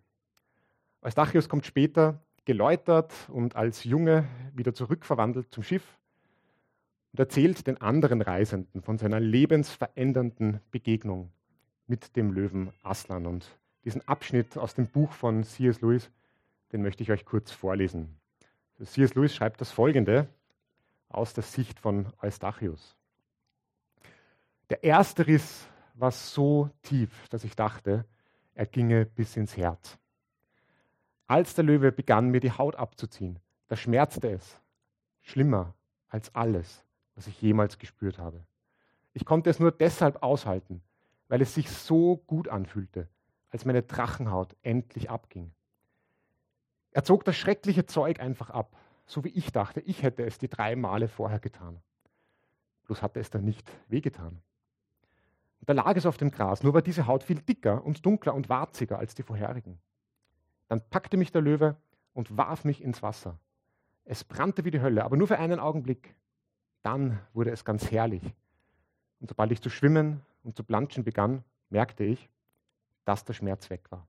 Eustachius 1.03 1.49
kommt 1.49 1.67
später 1.67 2.21
geläutert 2.47 3.13
und 3.29 3.57
als 3.57 3.85
Junge 3.85 4.27
wieder 4.55 4.75
zurückverwandelt 4.75 5.53
zum 5.53 5.63
Schiff 5.63 5.99
und 7.13 7.21
erzählt 7.21 7.67
den 7.67 7.81
anderen 7.81 8.23
Reisenden 8.23 8.83
von 8.83 8.99
seiner 8.99 9.21
lebensverändernden 9.21 10.61
Begegnung 10.71 11.31
mit 11.87 12.17
dem 12.17 12.33
Löwen 12.33 12.73
Aslan. 12.83 13.27
Und 13.27 13.59
diesen 13.85 14.07
Abschnitt 14.09 14.57
aus 14.57 14.75
dem 14.75 14.87
Buch 14.87 15.13
von 15.13 15.45
C.S. 15.45 15.81
Lewis, 15.81 16.11
den 16.73 16.83
möchte 16.83 17.03
ich 17.03 17.11
euch 17.11 17.25
kurz 17.25 17.51
vorlesen. 17.51 18.19
C.S. 18.83 19.15
Lewis 19.15 19.35
schreibt 19.35 19.61
das 19.61 19.71
folgende 19.71 20.29
aus 21.09 21.33
der 21.33 21.45
Sicht 21.45 21.79
von 21.79 22.13
Eustachius. 22.21 22.97
Der 24.71 24.83
erste 24.83 25.27
Riss 25.27 25.69
war 25.95 26.11
so 26.11 26.71
tief, 26.83 27.29
dass 27.29 27.45
ich 27.45 27.55
dachte, 27.55 28.05
er 28.55 28.67
ginge 28.67 29.07
bis 29.07 29.37
ins 29.37 29.57
Herz. 29.57 29.99
Als 31.27 31.55
der 31.55 31.65
Löwe 31.65 31.93
begann, 31.93 32.31
mir 32.31 32.41
die 32.41 32.53
Haut 32.53 32.75
abzuziehen, 32.77 33.39
da 33.69 33.77
schmerzte 33.77 34.29
es. 34.29 34.61
Schlimmer 35.23 35.75
als 36.09 36.35
alles, 36.35 36.85
was 37.15 37.27
ich 37.29 37.41
jemals 37.41 37.79
gespürt 37.79 38.19
habe. 38.19 38.45
Ich 39.13 39.25
konnte 39.25 39.49
es 39.49 39.61
nur 39.61 39.71
deshalb 39.71 40.23
aushalten, 40.23 40.83
weil 41.29 41.41
es 41.41 41.55
sich 41.55 41.71
so 41.71 42.17
gut 42.27 42.49
anfühlte, 42.49 43.09
als 43.51 43.65
meine 43.65 43.83
Drachenhaut 43.83 44.57
endlich 44.63 45.11
abging. 45.11 45.54
Er 46.95 47.03
zog 47.03 47.25
das 47.25 47.37
schreckliche 47.37 47.87
Zeug 47.87 48.21
einfach 48.21 48.51
ab, 48.51 48.77
so 49.05 49.25
wie 49.25 49.29
ich 49.29 49.53
dachte, 49.53 49.81
ich 49.81 50.03
hätte 50.03 50.25
es 50.25 50.39
die 50.39 50.49
drei 50.49 50.77
Male 50.77 51.09
vorher 51.09 51.41
getan. 51.41 51.83
Bloß 52.85 53.03
hatte 53.03 53.19
es 53.19 53.31
dann 53.31 53.45
nicht 53.45 53.69
wehgetan. 53.89 54.41
Und 55.61 55.69
da 55.69 55.73
lag 55.73 55.97
es 55.97 56.07
auf 56.07 56.17
dem 56.17 56.31
Gras, 56.31 56.63
nur 56.63 56.73
war 56.73 56.83
diese 56.83 57.09
Haut 57.09 57.25
viel 57.25 57.41
dicker 57.41 57.85
und 57.85 58.07
dunkler 58.07 58.33
und 58.33 58.49
warziger 58.49 58.99
als 58.99 59.15
die 59.15 59.25
vorherigen. 59.25 59.81
Dann 60.69 60.83
packte 60.89 61.17
mich 61.17 61.33
der 61.33 61.43
Löwe 61.43 61.77
und 62.13 62.37
warf 62.39 62.65
mich 62.65 62.81
ins 62.81 63.03
Wasser. 63.03 63.39
Es 64.05 64.23
brannte 64.23 64.65
wie 64.65 64.71
die 64.71 64.81
Hölle, 64.81 65.05
aber 65.05 65.17
nur 65.17 65.27
für 65.27 65.39
einen 65.39 65.59
Augenblick. 65.59 66.15
Dann 66.83 67.19
wurde 67.33 67.51
es 67.51 67.65
ganz 67.65 67.91
herrlich. 67.91 68.23
Und 69.19 69.29
sobald 69.31 69.51
ich 69.51 69.61
zu 69.61 69.69
schwimmen 69.69 70.21
und 70.45 70.57
zu 70.57 70.63
planschen 70.63 71.03
begann, 71.03 71.43
merkte 71.71 72.05
ich, 72.05 72.29
dass 73.05 73.25
der 73.25 73.33
Schmerz 73.33 73.69
weg 73.69 73.91
war. 73.91 74.07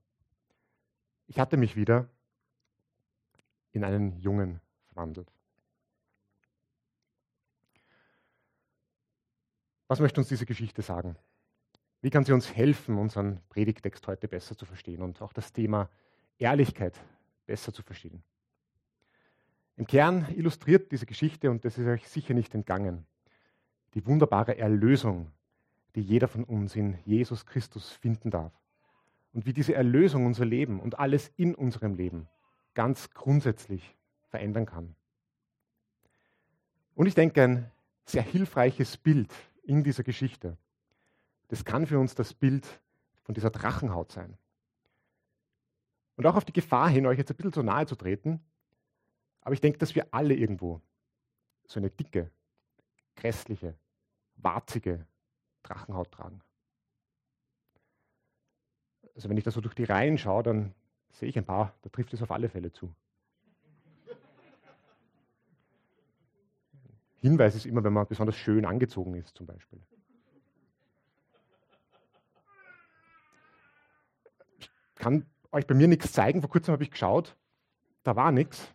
Ich 1.26 1.40
hatte 1.40 1.56
mich 1.56 1.74
wieder 1.74 2.08
in 3.76 3.84
einen 3.84 4.18
Jungen 4.18 4.60
verwandelt. 4.88 5.30
Was 9.86 10.00
möchte 10.00 10.20
uns 10.20 10.28
diese 10.28 10.46
Geschichte 10.46 10.82
sagen? 10.82 11.16
Wie 12.00 12.10
kann 12.10 12.24
sie 12.24 12.32
uns 12.32 12.54
helfen, 12.54 12.98
unseren 12.98 13.40
Predigtext 13.50 14.06
heute 14.06 14.28
besser 14.28 14.56
zu 14.56 14.64
verstehen 14.64 15.02
und 15.02 15.22
auch 15.22 15.32
das 15.32 15.52
Thema 15.52 15.88
Ehrlichkeit 16.38 16.98
besser 17.46 17.72
zu 17.72 17.82
verstehen? 17.82 18.22
Im 19.76 19.86
Kern 19.86 20.26
illustriert 20.34 20.90
diese 20.90 21.06
Geschichte, 21.06 21.50
und 21.50 21.64
das 21.64 21.76
ist 21.76 21.86
euch 21.86 22.08
sicher 22.08 22.32
nicht 22.32 22.54
entgangen, 22.54 23.06
die 23.94 24.06
wunderbare 24.06 24.56
Erlösung, 24.56 25.30
die 25.94 26.00
jeder 26.00 26.28
von 26.28 26.44
uns 26.44 26.74
in 26.74 26.98
Jesus 27.04 27.44
Christus 27.44 27.92
finden 27.92 28.30
darf. 28.30 28.52
Und 29.32 29.44
wie 29.44 29.52
diese 29.52 29.74
Erlösung 29.74 30.24
unser 30.24 30.46
Leben 30.46 30.80
und 30.80 30.98
alles 30.98 31.30
in 31.36 31.54
unserem 31.54 31.94
Leben 31.94 32.26
ganz 32.76 33.10
grundsätzlich 33.10 33.96
verändern 34.28 34.66
kann. 34.66 34.94
Und 36.94 37.06
ich 37.06 37.14
denke, 37.14 37.42
ein 37.42 37.72
sehr 38.04 38.22
hilfreiches 38.22 38.98
Bild 38.98 39.32
in 39.64 39.82
dieser 39.82 40.04
Geschichte, 40.04 40.56
das 41.48 41.64
kann 41.64 41.86
für 41.86 41.98
uns 41.98 42.14
das 42.14 42.34
Bild 42.34 42.66
von 43.22 43.34
dieser 43.34 43.50
Drachenhaut 43.50 44.12
sein. 44.12 44.36
Und 46.16 46.26
auch 46.26 46.36
auf 46.36 46.44
die 46.44 46.52
Gefahr 46.52 46.88
hin, 46.88 47.06
euch 47.06 47.18
jetzt 47.18 47.30
ein 47.30 47.36
bisschen 47.36 47.52
zu 47.52 47.62
nahe 47.62 47.86
zu 47.86 47.96
treten, 47.96 48.40
aber 49.40 49.54
ich 49.54 49.60
denke, 49.60 49.78
dass 49.78 49.94
wir 49.94 50.08
alle 50.12 50.34
irgendwo 50.34 50.80
so 51.66 51.80
eine 51.80 51.90
dicke, 51.90 52.30
grässliche, 53.16 53.74
warzige 54.36 55.06
Drachenhaut 55.62 56.12
tragen. 56.12 56.42
Also 59.14 59.30
wenn 59.30 59.36
ich 59.38 59.44
da 59.44 59.50
so 59.50 59.62
durch 59.62 59.74
die 59.74 59.84
Reihen 59.84 60.18
schaue, 60.18 60.42
dann 60.42 60.74
sehe 61.10 61.28
ich 61.28 61.38
ein 61.38 61.44
paar, 61.44 61.74
da 61.82 61.88
trifft 61.88 62.12
es 62.12 62.22
auf 62.22 62.30
alle 62.30 62.48
Fälle 62.48 62.72
zu. 62.72 62.94
Hinweis 67.20 67.54
ist 67.54 67.66
immer, 67.66 67.82
wenn 67.82 67.92
man 67.92 68.06
besonders 68.06 68.36
schön 68.36 68.64
angezogen 68.64 69.14
ist, 69.14 69.36
zum 69.36 69.46
Beispiel. 69.46 69.80
Ich 74.58 74.70
kann 74.94 75.26
euch 75.50 75.66
bei 75.66 75.74
mir 75.74 75.88
nichts 75.88 76.12
zeigen. 76.12 76.40
Vor 76.40 76.50
kurzem 76.50 76.72
habe 76.72 76.84
ich 76.84 76.90
geschaut, 76.90 77.36
da 78.04 78.14
war 78.14 78.30
nichts. 78.30 78.72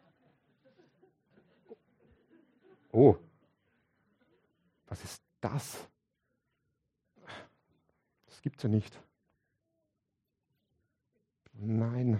Oh, 2.92 3.16
was 4.88 5.04
ist 5.04 5.24
das? 5.40 5.88
Das 8.26 8.42
gibt 8.42 8.58
es 8.58 8.64
ja 8.64 8.70
nicht. 8.70 9.00
Nein, 11.64 12.20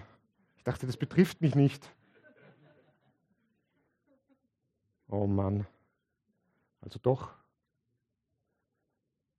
ich 0.54 0.62
dachte, 0.62 0.86
das 0.86 0.96
betrifft 0.96 1.40
mich 1.40 1.56
nicht. 1.56 1.92
Oh 5.08 5.26
Mann. 5.26 5.66
Also 6.80 7.00
doch. 7.00 7.34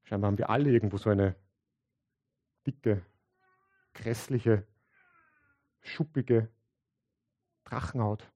Scheinbar 0.04 0.28
haben 0.28 0.38
wir 0.38 0.50
alle 0.50 0.72
irgendwo 0.72 0.98
so 0.98 1.10
eine 1.10 1.38
dicke, 2.68 3.06
grässliche, 3.94 4.68
schuppige 5.80 6.50
Drachenhaut. 7.64 8.30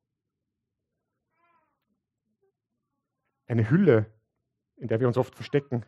Eine 3.45 3.69
Hülle, 3.69 4.10
in 4.77 4.88
der 4.88 5.01
wir 5.01 5.08
uns 5.08 5.17
oft 5.17 5.36
verstecken, 5.36 5.86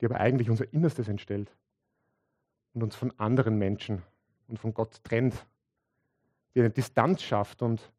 die 0.00 0.06
aber 0.06 0.18
eigentlich 0.18 0.50
unser 0.50 0.72
Innerstes 0.72 1.06
entstellt 1.06 1.56
und 2.74 2.82
uns 2.82 2.96
von 2.96 3.18
anderen 3.18 3.56
Menschen 3.56 4.02
und 4.48 4.58
von 4.58 4.74
Gott 4.74 5.02
trennt, 5.04 5.46
die 6.54 6.60
eine 6.60 6.70
Distanz 6.70 7.22
schafft 7.22 7.62
und 7.62 7.92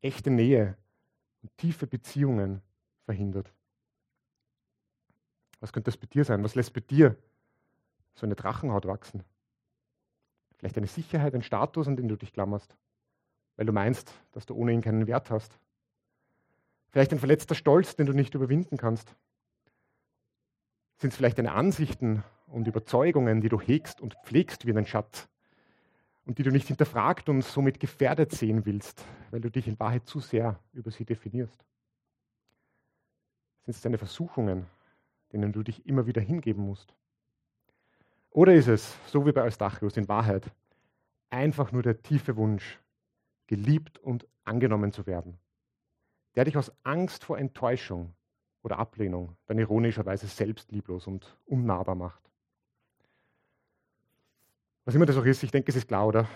echte 0.00 0.30
Nähe 0.30 0.76
und 1.42 1.56
tiefe 1.56 1.86
Beziehungen 1.86 2.62
verhindert. 3.04 3.52
Was 5.60 5.72
könnte 5.72 5.90
das 5.90 5.96
bei 5.96 6.06
dir 6.06 6.24
sein? 6.24 6.42
Was 6.42 6.54
lässt 6.54 6.72
bei 6.72 6.80
dir 6.80 7.16
so 8.14 8.26
eine 8.26 8.34
Drachenhaut 8.34 8.86
wachsen? 8.86 9.24
Vielleicht 10.56 10.76
eine 10.76 10.86
Sicherheit, 10.86 11.34
ein 11.34 11.42
Status, 11.42 11.86
an 11.86 11.96
den 11.96 12.08
du 12.08 12.16
dich 12.16 12.32
klammerst, 12.32 12.76
weil 13.56 13.66
du 13.66 13.72
meinst, 13.72 14.12
dass 14.32 14.46
du 14.46 14.54
ohne 14.54 14.72
ihn 14.72 14.82
keinen 14.82 15.06
Wert 15.06 15.30
hast. 15.30 15.58
Vielleicht 16.90 17.12
ein 17.12 17.18
verletzter 17.18 17.54
Stolz, 17.54 17.96
den 17.96 18.06
du 18.06 18.12
nicht 18.12 18.34
überwinden 18.34 18.76
kannst. 18.76 19.14
Sind 20.96 21.10
es 21.10 21.16
vielleicht 21.16 21.38
deine 21.38 21.52
Ansichten 21.52 22.24
und 22.50 22.66
Überzeugungen, 22.66 23.40
die 23.40 23.48
du 23.48 23.60
hegst 23.60 24.00
und 24.00 24.14
pflegst 24.24 24.66
wie 24.66 24.70
einen 24.70 24.86
Schatz 24.86 25.28
und 26.24 26.38
die 26.38 26.42
du 26.42 26.50
nicht 26.50 26.68
hinterfragt 26.68 27.28
und 27.28 27.42
somit 27.42 27.80
gefährdet 27.80 28.32
sehen 28.32 28.66
willst, 28.66 29.04
weil 29.30 29.40
du 29.40 29.50
dich 29.50 29.66
in 29.66 29.78
Wahrheit 29.80 30.06
zu 30.06 30.20
sehr 30.20 30.58
über 30.72 30.90
sie 30.90 31.04
definierst? 31.04 31.64
Sind 33.64 33.74
es 33.74 33.80
deine 33.80 33.98
Versuchungen, 33.98 34.66
denen 35.32 35.52
du 35.52 35.62
dich 35.62 35.86
immer 35.86 36.06
wieder 36.06 36.20
hingeben 36.20 36.64
musst? 36.64 36.94
Oder 38.30 38.54
ist 38.54 38.68
es, 38.68 38.96
so 39.06 39.26
wie 39.26 39.32
bei 39.32 39.42
Eustachus 39.42 39.96
in 39.96 40.08
Wahrheit, 40.08 40.50
einfach 41.30 41.72
nur 41.72 41.82
der 41.82 42.02
tiefe 42.02 42.36
Wunsch, 42.36 42.78
geliebt 43.46 43.98
und 43.98 44.26
angenommen 44.44 44.92
zu 44.92 45.06
werden, 45.06 45.38
der 46.34 46.44
dich 46.44 46.56
aus 46.56 46.72
Angst 46.82 47.24
vor 47.24 47.38
Enttäuschung 47.38 48.14
oder 48.62 48.78
Ablehnung 48.78 49.36
dann 49.46 49.58
ironischerweise 49.58 50.26
selbstlieblos 50.26 51.06
und 51.06 51.36
unnahbar 51.46 51.94
macht? 51.94 52.27
Was 54.88 54.94
immer 54.94 55.04
das 55.04 55.18
auch 55.18 55.24
ist, 55.26 55.42
ich 55.42 55.50
denke, 55.50 55.70
es 55.70 55.76
ist 55.76 55.86
klar, 55.86 56.06
oder? 56.06 56.26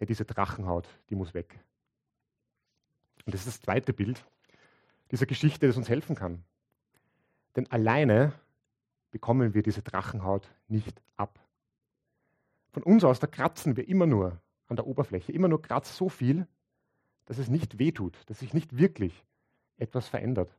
Ja, 0.00 0.04
diese 0.04 0.26
Drachenhaut, 0.26 0.86
die 1.08 1.14
muss 1.14 1.32
weg. 1.32 1.58
Und 3.24 3.32
das 3.32 3.46
ist 3.46 3.46
das 3.46 3.60
zweite 3.62 3.94
Bild 3.94 4.22
dieser 5.10 5.24
Geschichte, 5.24 5.66
das 5.66 5.78
uns 5.78 5.88
helfen 5.88 6.14
kann. 6.14 6.44
Denn 7.56 7.66
alleine 7.70 8.34
bekommen 9.12 9.54
wir 9.54 9.62
diese 9.62 9.80
Drachenhaut 9.80 10.46
nicht 10.68 11.00
ab. 11.16 11.40
Von 12.72 12.82
uns 12.82 13.02
aus, 13.02 13.18
da 13.18 13.26
kratzen 13.26 13.78
wir 13.78 13.88
immer 13.88 14.04
nur 14.04 14.38
an 14.68 14.76
der 14.76 14.86
Oberfläche, 14.86 15.32
immer 15.32 15.48
nur 15.48 15.62
kratzt 15.62 15.96
so 15.96 16.10
viel, 16.10 16.46
dass 17.24 17.38
es 17.38 17.48
nicht 17.48 17.78
wehtut, 17.78 18.18
dass 18.26 18.40
sich 18.40 18.52
nicht 18.52 18.76
wirklich 18.76 19.24
etwas 19.78 20.06
verändert. 20.06 20.54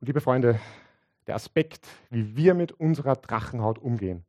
Und 0.00 0.06
liebe 0.06 0.20
Freunde, 0.20 0.60
der 1.26 1.34
Aspekt, 1.34 1.86
wie 2.10 2.36
wir 2.36 2.52
mit 2.52 2.72
unserer 2.72 3.16
Drachenhaut 3.16 3.78
umgehen, 3.78 4.26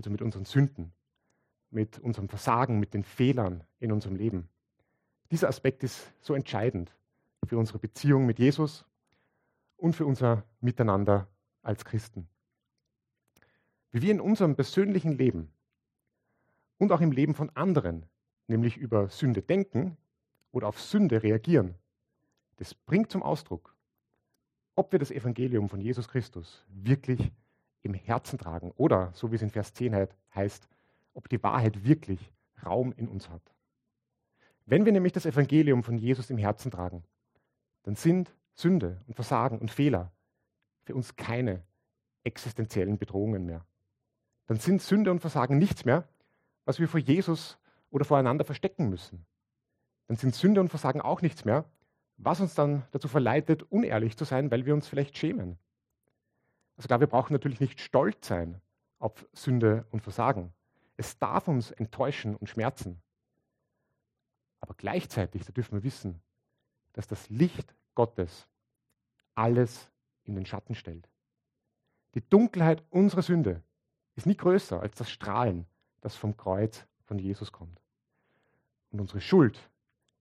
also 0.00 0.08
mit 0.08 0.22
unseren 0.22 0.46
Sünden, 0.46 0.94
mit 1.68 1.98
unserem 1.98 2.30
Versagen, 2.30 2.80
mit 2.80 2.94
den 2.94 3.04
Fehlern 3.04 3.64
in 3.80 3.92
unserem 3.92 4.16
Leben, 4.16 4.48
dieser 5.30 5.48
Aspekt 5.48 5.84
ist 5.84 6.10
so 6.22 6.34
entscheidend 6.34 6.96
für 7.46 7.58
unsere 7.58 7.78
Beziehung 7.78 8.24
mit 8.24 8.38
Jesus 8.38 8.86
und 9.76 9.94
für 9.94 10.06
unser 10.06 10.44
Miteinander 10.62 11.28
als 11.60 11.84
Christen. 11.84 12.28
Wie 13.92 14.00
wir 14.00 14.10
in 14.10 14.22
unserem 14.22 14.56
persönlichen 14.56 15.12
Leben 15.12 15.52
und 16.78 16.90
auch 16.92 17.02
im 17.02 17.12
Leben 17.12 17.34
von 17.34 17.50
anderen, 17.50 18.06
nämlich 18.46 18.78
über 18.78 19.10
Sünde 19.10 19.42
denken 19.42 19.98
oder 20.50 20.66
auf 20.66 20.80
Sünde 20.80 21.22
reagieren, 21.22 21.74
das 22.56 22.72
bringt 22.72 23.12
zum 23.12 23.22
Ausdruck, 23.22 23.76
ob 24.76 24.92
wir 24.92 24.98
das 24.98 25.10
Evangelium 25.10 25.68
von 25.68 25.82
Jesus 25.82 26.08
Christus 26.08 26.64
wirklich 26.68 27.30
im 27.82 27.94
Herzen 27.94 28.38
tragen 28.38 28.72
oder, 28.76 29.10
so 29.14 29.30
wie 29.30 29.36
es 29.36 29.42
in 29.42 29.50
Vers 29.50 29.74
10 29.74 30.08
heißt, 30.34 30.68
ob 31.14 31.28
die 31.28 31.42
Wahrheit 31.42 31.84
wirklich 31.84 32.32
Raum 32.64 32.92
in 32.96 33.08
uns 33.08 33.28
hat. 33.28 33.42
Wenn 34.66 34.84
wir 34.84 34.92
nämlich 34.92 35.12
das 35.12 35.26
Evangelium 35.26 35.82
von 35.82 35.96
Jesus 35.96 36.30
im 36.30 36.38
Herzen 36.38 36.70
tragen, 36.70 37.02
dann 37.82 37.96
sind 37.96 38.34
Sünde 38.54 39.00
und 39.06 39.14
Versagen 39.14 39.58
und 39.58 39.70
Fehler 39.70 40.12
für 40.84 40.94
uns 40.94 41.16
keine 41.16 41.62
existenziellen 42.24 42.98
Bedrohungen 42.98 43.46
mehr. 43.46 43.64
Dann 44.46 44.58
sind 44.58 44.82
Sünde 44.82 45.10
und 45.10 45.20
Versagen 45.20 45.58
nichts 45.58 45.84
mehr, 45.84 46.08
was 46.64 46.78
wir 46.78 46.88
vor 46.88 47.00
Jesus 47.00 47.58
oder 47.90 48.04
voreinander 48.04 48.44
verstecken 48.44 48.90
müssen. 48.90 49.24
Dann 50.06 50.16
sind 50.16 50.34
Sünde 50.34 50.60
und 50.60 50.68
Versagen 50.68 51.00
auch 51.00 51.22
nichts 51.22 51.44
mehr, 51.44 51.64
was 52.16 52.40
uns 52.40 52.54
dann 52.54 52.82
dazu 52.90 53.08
verleitet, 53.08 53.62
unehrlich 53.62 54.16
zu 54.16 54.24
sein, 54.24 54.50
weil 54.50 54.66
wir 54.66 54.74
uns 54.74 54.86
vielleicht 54.86 55.16
schämen. 55.16 55.58
Also 56.80 56.86
klar, 56.86 57.00
wir 57.00 57.08
brauchen 57.08 57.34
natürlich 57.34 57.60
nicht 57.60 57.78
stolz 57.78 58.26
sein 58.26 58.58
auf 59.00 59.26
Sünde 59.34 59.84
und 59.90 60.00
Versagen. 60.00 60.54
Es 60.96 61.18
darf 61.18 61.46
uns 61.46 61.72
enttäuschen 61.72 62.34
und 62.34 62.46
schmerzen. 62.46 63.02
Aber 64.60 64.72
gleichzeitig, 64.72 65.44
da 65.44 65.52
dürfen 65.52 65.74
wir 65.74 65.82
wissen, 65.82 66.22
dass 66.94 67.06
das 67.06 67.28
Licht 67.28 67.74
Gottes 67.94 68.48
alles 69.34 69.92
in 70.24 70.34
den 70.34 70.46
Schatten 70.46 70.74
stellt. 70.74 71.06
Die 72.14 72.26
Dunkelheit 72.26 72.82
unserer 72.88 73.20
Sünde 73.20 73.62
ist 74.14 74.24
nie 74.24 74.38
größer 74.38 74.80
als 74.80 74.96
das 74.96 75.10
Strahlen, 75.10 75.66
das 76.00 76.16
vom 76.16 76.34
Kreuz 76.38 76.86
von 77.04 77.18
Jesus 77.18 77.52
kommt. 77.52 77.78
Und 78.90 79.02
unsere 79.02 79.20
Schuld 79.20 79.68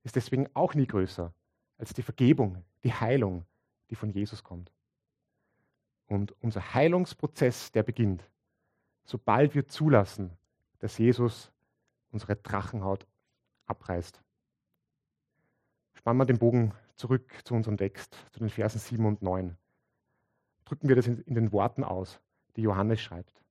ist 0.04 0.18
deswegen 0.18 0.50
auch 0.56 0.74
nie 0.74 0.88
größer 0.88 1.34
als 1.78 1.94
die 1.94 2.04
Vergebung, 2.04 2.66
die 2.84 2.92
Heilung, 2.92 3.46
die 3.90 3.96
von 3.96 4.10
Jesus 4.10 4.44
kommt. 4.44 4.74
Und 6.10 6.34
unser 6.42 6.74
Heilungsprozess, 6.74 7.72
der 7.72 7.84
beginnt, 7.84 8.28
sobald 9.04 9.54
wir 9.54 9.68
zulassen, 9.68 10.32
dass 10.80 10.98
Jesus 10.98 11.52
unsere 12.12 12.36
Drachenhaut 12.36 13.06
abreißt. 13.68 14.20
Spannen 15.94 16.20
wir 16.20 16.26
den 16.26 16.40
Bogen 16.40 16.74
zurück 16.96 17.32
zu 17.44 17.54
unserem 17.54 17.78
Text, 17.78 18.18
zu 18.32 18.40
den 18.40 18.50
Versen 18.50 18.80
7 18.80 19.06
und 19.06 19.22
9. 19.22 19.56
Drücken 20.66 20.90
wir 20.90 20.96
das 20.96 21.06
in, 21.06 21.36
den 21.36 21.52
Worten 21.52 21.84
aus, 21.84 22.20
die 22.56 22.64
Johannes 22.64 23.00
schreibt. 23.02 23.44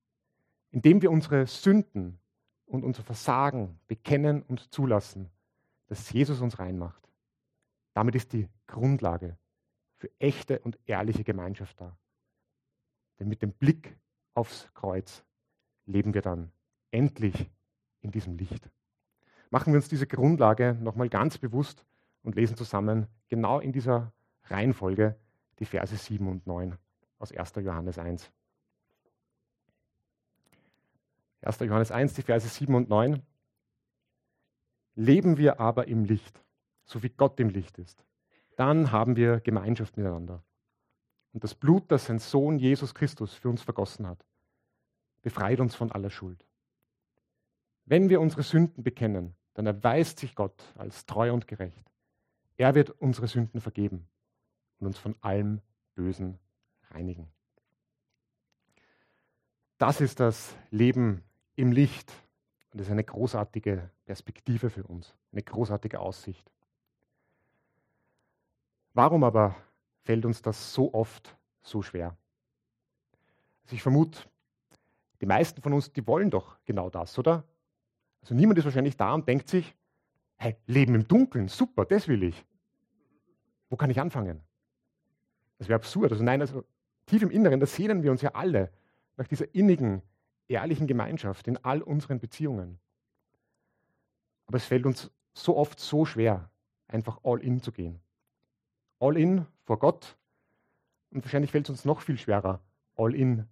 Indem 0.71 1.01
wir 1.01 1.11
unsere 1.11 1.47
Sünden 1.47 2.19
und 2.65 2.83
unser 2.83 3.03
Versagen 3.03 3.79
bekennen 3.87 4.41
und 4.41 4.73
zulassen, 4.73 5.29
dass 5.87 6.11
Jesus 6.11 6.41
uns 6.41 6.59
reinmacht. 6.59 7.09
Damit 7.93 8.15
ist 8.15 8.33
die 8.33 8.49
Grundlage 8.67 9.37
für 9.95 10.11
echte 10.19 10.59
und 10.59 10.77
ehrliche 10.85 11.23
Gemeinschaft 11.23 11.79
da. 11.79 11.97
Denn 13.19 13.27
mit 13.27 13.41
dem 13.41 13.51
Blick 13.51 13.97
aufs 14.33 14.69
Kreuz 14.73 15.23
leben 15.85 16.13
wir 16.13 16.21
dann 16.21 16.51
endlich 16.91 17.49
in 18.01 18.11
diesem 18.11 18.37
Licht. 18.37 18.69
Machen 19.49 19.73
wir 19.73 19.77
uns 19.77 19.89
diese 19.89 20.07
Grundlage 20.07 20.77
nochmal 20.79 21.09
ganz 21.09 21.37
bewusst 21.37 21.85
und 22.23 22.35
lesen 22.35 22.55
zusammen 22.55 23.07
genau 23.27 23.59
in 23.59 23.71
dieser 23.71 24.13
Reihenfolge 24.43 25.15
die 25.59 25.65
Verse 25.65 25.95
7 25.95 26.27
und 26.27 26.47
9 26.47 26.77
aus 27.17 27.31
1. 27.31 27.55
Johannes 27.55 27.97
1. 27.97 28.31
1. 31.41 31.59
Johannes 31.59 31.91
1, 31.91 32.13
die 32.13 32.21
Verse 32.21 32.47
7 32.47 32.75
und 32.75 32.89
9. 32.89 33.21
Leben 34.95 35.37
wir 35.37 35.59
aber 35.59 35.87
im 35.87 36.03
Licht, 36.03 36.43
so 36.83 37.03
wie 37.03 37.09
Gott 37.09 37.39
im 37.39 37.49
Licht 37.49 37.77
ist, 37.77 38.05
dann 38.57 38.91
haben 38.91 39.15
wir 39.15 39.39
Gemeinschaft 39.39 39.95
miteinander. 39.95 40.43
Und 41.33 41.43
das 41.43 41.53
Blut, 41.55 41.91
das 41.91 42.05
sein 42.05 42.19
Sohn 42.19 42.57
Jesus 42.57 42.95
Christus 42.95 43.33
für 43.33 43.49
uns 43.49 43.61
vergossen 43.61 44.07
hat, 44.07 44.25
befreit 45.21 45.59
uns 45.59 45.75
von 45.75 45.91
aller 45.91 46.09
Schuld. 46.09 46.45
Wenn 47.85 48.09
wir 48.09 48.21
unsere 48.21 48.43
Sünden 48.43 48.83
bekennen, 48.83 49.35
dann 49.53 49.65
erweist 49.65 50.19
sich 50.19 50.35
Gott 50.35 50.63
als 50.75 51.05
treu 51.05 51.33
und 51.33 51.47
gerecht 51.47 51.89
er 52.59 52.75
wird 52.75 52.89
unsere 52.89 53.27
Sünden 53.27 53.61
vergeben 53.61 54.05
und 54.79 54.87
uns 54.87 54.97
von 54.97 55.15
allem 55.21 55.61
Bösen 55.95 56.37
reinigen. 56.91 57.31
Das 59.77 60.01
ist 60.01 60.19
das 60.19 60.57
Leben 60.69 61.23
im 61.55 61.71
Licht. 61.71 62.11
Und 62.71 62.81
ist 62.81 62.91
eine 62.91 63.03
großartige 63.03 63.89
Perspektive 64.05 64.69
für 64.69 64.83
uns, 64.83 65.15
eine 65.31 65.41
großartige 65.41 66.01
Aussicht. 66.01 66.51
Warum 68.93 69.23
aber 69.23 69.55
fällt 70.01 70.25
uns 70.25 70.41
das 70.41 70.73
so 70.73 70.93
oft 70.93 71.37
so 71.61 71.81
schwer? 71.81 72.17
Also 73.63 73.75
ich 73.75 73.81
vermute, 73.81 74.19
die 75.21 75.25
meisten 75.25 75.61
von 75.61 75.73
uns, 75.73 75.91
die 75.91 76.05
wollen 76.07 76.29
doch 76.29 76.57
genau 76.65 76.89
das, 76.89 77.17
oder? 77.19 77.43
Also 78.21 78.33
niemand 78.35 78.59
ist 78.59 78.65
wahrscheinlich 78.65 78.97
da 78.97 79.13
und 79.13 79.27
denkt 79.27 79.49
sich, 79.49 79.75
hey, 80.37 80.57
Leben 80.65 80.95
im 80.95 81.07
Dunkeln, 81.07 81.47
super, 81.47 81.85
das 81.85 82.07
will 82.07 82.23
ich. 82.23 82.45
Wo 83.69 83.75
kann 83.75 83.89
ich 83.89 83.99
anfangen? 83.99 84.41
Das 85.57 85.67
wäre 85.67 85.75
absurd. 85.75 86.11
Also 86.11 86.23
nein, 86.23 86.41
also 86.41 86.63
tief 87.05 87.21
im 87.21 87.29
Inneren, 87.29 87.59
da 87.59 87.65
sehnen 87.65 88.01
wir 88.01 88.11
uns 88.11 88.21
ja 88.21 88.33
alle 88.33 88.71
nach 89.17 89.27
dieser 89.27 89.53
innigen, 89.53 90.01
ehrlichen 90.47 90.87
Gemeinschaft 90.87 91.47
in 91.47 91.57
all 91.57 91.81
unseren 91.81 92.19
Beziehungen. 92.19 92.79
Aber 94.47 94.57
es 94.57 94.65
fällt 94.65 94.85
uns 94.85 95.11
so 95.33 95.57
oft 95.57 95.79
so 95.79 96.05
schwer, 96.05 96.49
einfach 96.87 97.19
all 97.23 97.39
in 97.41 97.61
zu 97.61 97.71
gehen. 97.71 97.99
All 98.99 99.17
in 99.17 99.45
vor 99.63 99.79
Gott 99.79 100.17
und 101.11 101.23
wahrscheinlich 101.23 101.51
fällt 101.51 101.65
es 101.65 101.71
uns 101.71 101.85
noch 101.85 102.01
viel 102.01 102.17
schwerer, 102.17 102.61
all 102.95 103.15
in 103.15 103.47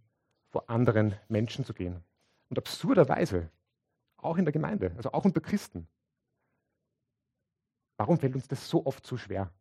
vor 0.50 0.70
anderen 0.70 1.16
Menschen 1.28 1.66
zu 1.66 1.74
gehen. 1.74 2.04
Und 2.50 2.58
absurderweise, 2.58 3.50
auch 4.18 4.38
in 4.38 4.46
der 4.46 4.52
Gemeinde, 4.52 4.94
also 4.96 5.12
auch 5.12 5.26
unter 5.26 5.42
Christen. 5.42 5.88
Warum 7.98 8.20
fällt 8.20 8.36
uns 8.36 8.48
das 8.48 8.70
so 8.70 8.86
oft 8.86 9.06
so 9.06 9.18
schwer? 9.18 9.52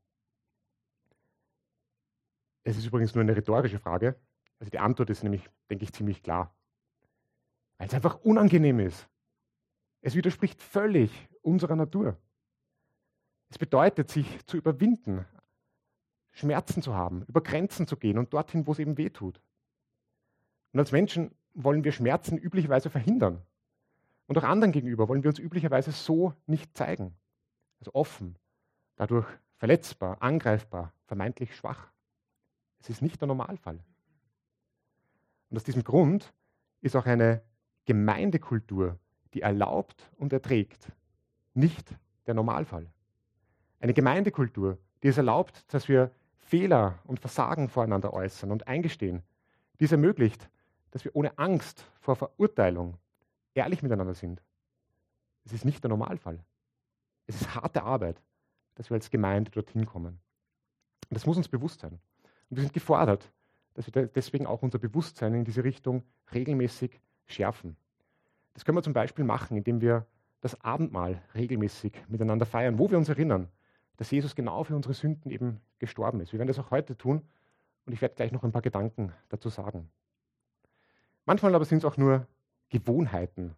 Es 2.64 2.77
ist 2.77 2.87
übrigens 2.87 3.14
nur 3.14 3.22
eine 3.22 3.35
rhetorische 3.35 3.79
Frage. 3.79 4.16
Also 4.59 4.70
die 4.70 4.79
Antwort 4.79 5.11
ist 5.11 5.22
nämlich, 5.22 5.49
denke 5.70 5.85
ich, 5.85 5.92
ziemlich 5.92 6.22
klar. 6.22 6.55
Weil 7.79 7.88
es 7.88 7.94
einfach 7.94 8.20
unangenehm 8.20 8.81
ist. 8.81 9.09
Es 10.01 10.14
widerspricht 10.14 10.62
völlig 10.62 11.29
unserer 11.42 11.77
Natur. 11.77 12.16
Es 13.49 13.59
bedeutet, 13.59 14.11
sich 14.11 14.44
zu 14.46 14.57
überwinden, 14.57 15.25
Schmerzen 16.37 16.83
zu 16.83 16.94
haben, 16.94 17.22
über 17.29 17.40
Grenzen 17.40 17.87
zu 17.87 17.96
gehen 17.96 18.18
und 18.18 18.35
dorthin, 18.35 18.66
wo 18.66 18.72
es 18.72 18.79
eben 18.79 18.99
weh 18.99 19.09
tut. 19.09 19.40
Und 20.72 20.81
als 20.81 20.92
Menschen 20.92 21.35
wollen 21.55 21.83
wir 21.83 21.92
Schmerzen 21.92 22.37
üblicherweise 22.37 22.90
verhindern. 22.90 23.40
Und 24.27 24.37
auch 24.37 24.42
anderen 24.42 24.70
gegenüber 24.70 25.09
wollen 25.09 25.22
wir 25.22 25.31
uns 25.31 25.38
üblicherweise 25.38 25.92
so 25.92 26.35
nicht 26.46 26.77
zeigen. 26.77 27.16
Also 27.79 27.94
offen, 27.94 28.37
dadurch 28.96 29.27
verletzbar, 29.57 30.20
angreifbar, 30.20 30.92
vermeintlich 31.07 31.57
schwach. 31.57 31.90
Es 32.81 32.90
ist 32.90 33.01
nicht 33.01 33.18
der 33.18 33.29
Normalfall. 33.29 33.83
Und 35.49 35.57
aus 35.57 35.64
diesem 35.64 35.85
Grund 35.85 36.35
ist 36.83 36.96
auch 36.96 37.07
eine 37.07 37.40
Gemeindekultur, 37.87 38.99
die 39.33 39.40
erlaubt 39.40 40.11
und 40.18 40.35
erträgt, 40.35 40.92
nicht 41.55 41.96
der 42.27 42.35
Normalfall. 42.35 42.90
Eine 43.81 43.94
Gemeindekultur, 43.94 44.77
die 45.03 45.09
es 45.09 45.16
erlaubt, 45.16 45.64
dass 45.72 45.88
wir 45.88 46.11
Fehler 46.46 47.00
und 47.04 47.18
Versagen 47.18 47.68
voreinander 47.68 48.12
äußern 48.12 48.52
und 48.52 48.68
eingestehen, 48.68 49.22
die 49.80 49.85
es 49.85 49.92
ermöglicht, 49.92 50.48
dass 50.92 51.04
wir 51.04 51.14
ohne 51.16 51.37
Angst 51.38 51.85
vor 52.00 52.14
Verurteilung 52.14 52.96
ehrlich 53.54 53.82
miteinander 53.82 54.14
sind. 54.14 54.42
Es 55.44 55.52
ist 55.52 55.64
nicht 55.64 55.82
der 55.82 55.88
Normalfall. 55.88 56.38
Es 57.26 57.40
ist 57.40 57.54
harte 57.54 57.82
Arbeit, 57.82 58.22
dass 58.76 58.90
wir 58.90 58.94
als 58.94 59.11
Gemeinde 59.11 59.50
dorthin 59.50 59.87
kommen. 59.87 60.20
Und 61.09 61.14
das 61.14 61.26
muss 61.26 61.37
uns 61.37 61.48
bewusst 61.48 61.80
sein. 61.80 61.98
Und 62.48 62.56
wir 62.56 62.62
sind 62.62 62.72
gefordert, 62.72 63.32
dass 63.74 63.92
wir 63.92 64.06
deswegen 64.06 64.46
auch 64.46 64.62
unser 64.62 64.78
Bewusstsein 64.78 65.35
in 65.35 65.44
diese 65.44 65.64
Richtung 65.64 66.04
regelmäßig 66.32 67.00
schärfen. 67.26 67.76
Das 68.54 68.64
können 68.64 68.78
wir 68.78 68.82
zum 68.82 68.92
Beispiel 68.92 69.24
machen, 69.24 69.56
indem 69.56 69.80
wir 69.80 70.06
das 70.40 70.61
Abendmahl 70.61 71.20
regelmäßig 71.35 71.92
miteinander 72.06 72.46
feiern, 72.46 72.78
wo 72.78 72.88
wir 72.88 72.98
uns 72.98 73.09
erinnern, 73.09 73.48
dass 73.96 74.11
Jesus 74.11 74.35
genau 74.35 74.64
für 74.64 74.76
unsere 74.76 74.94
Sünden 74.94 75.30
eben 75.30 75.61
gestorben 75.78 76.20
ist. 76.20 76.32
Wir 76.32 76.38
werden 76.38 76.48
das 76.48 76.59
auch 76.59 76.70
heute 76.70 76.96
tun 76.96 77.22
und 77.87 77.92
ich 77.92 78.00
werde 78.00 78.14
gleich 78.14 78.32
noch 78.32 78.44
ein 78.44 78.52
paar 78.52 78.62
Gedanken 78.62 79.12
dazu 79.28 79.48
sagen. 79.48 79.90
Manchmal 81.24 81.54
aber 81.54 81.64
sind 81.64 81.78
es 81.78 81.85
auch 81.85 81.96
nur 81.96 82.26
Gewohnheiten, 82.68 83.56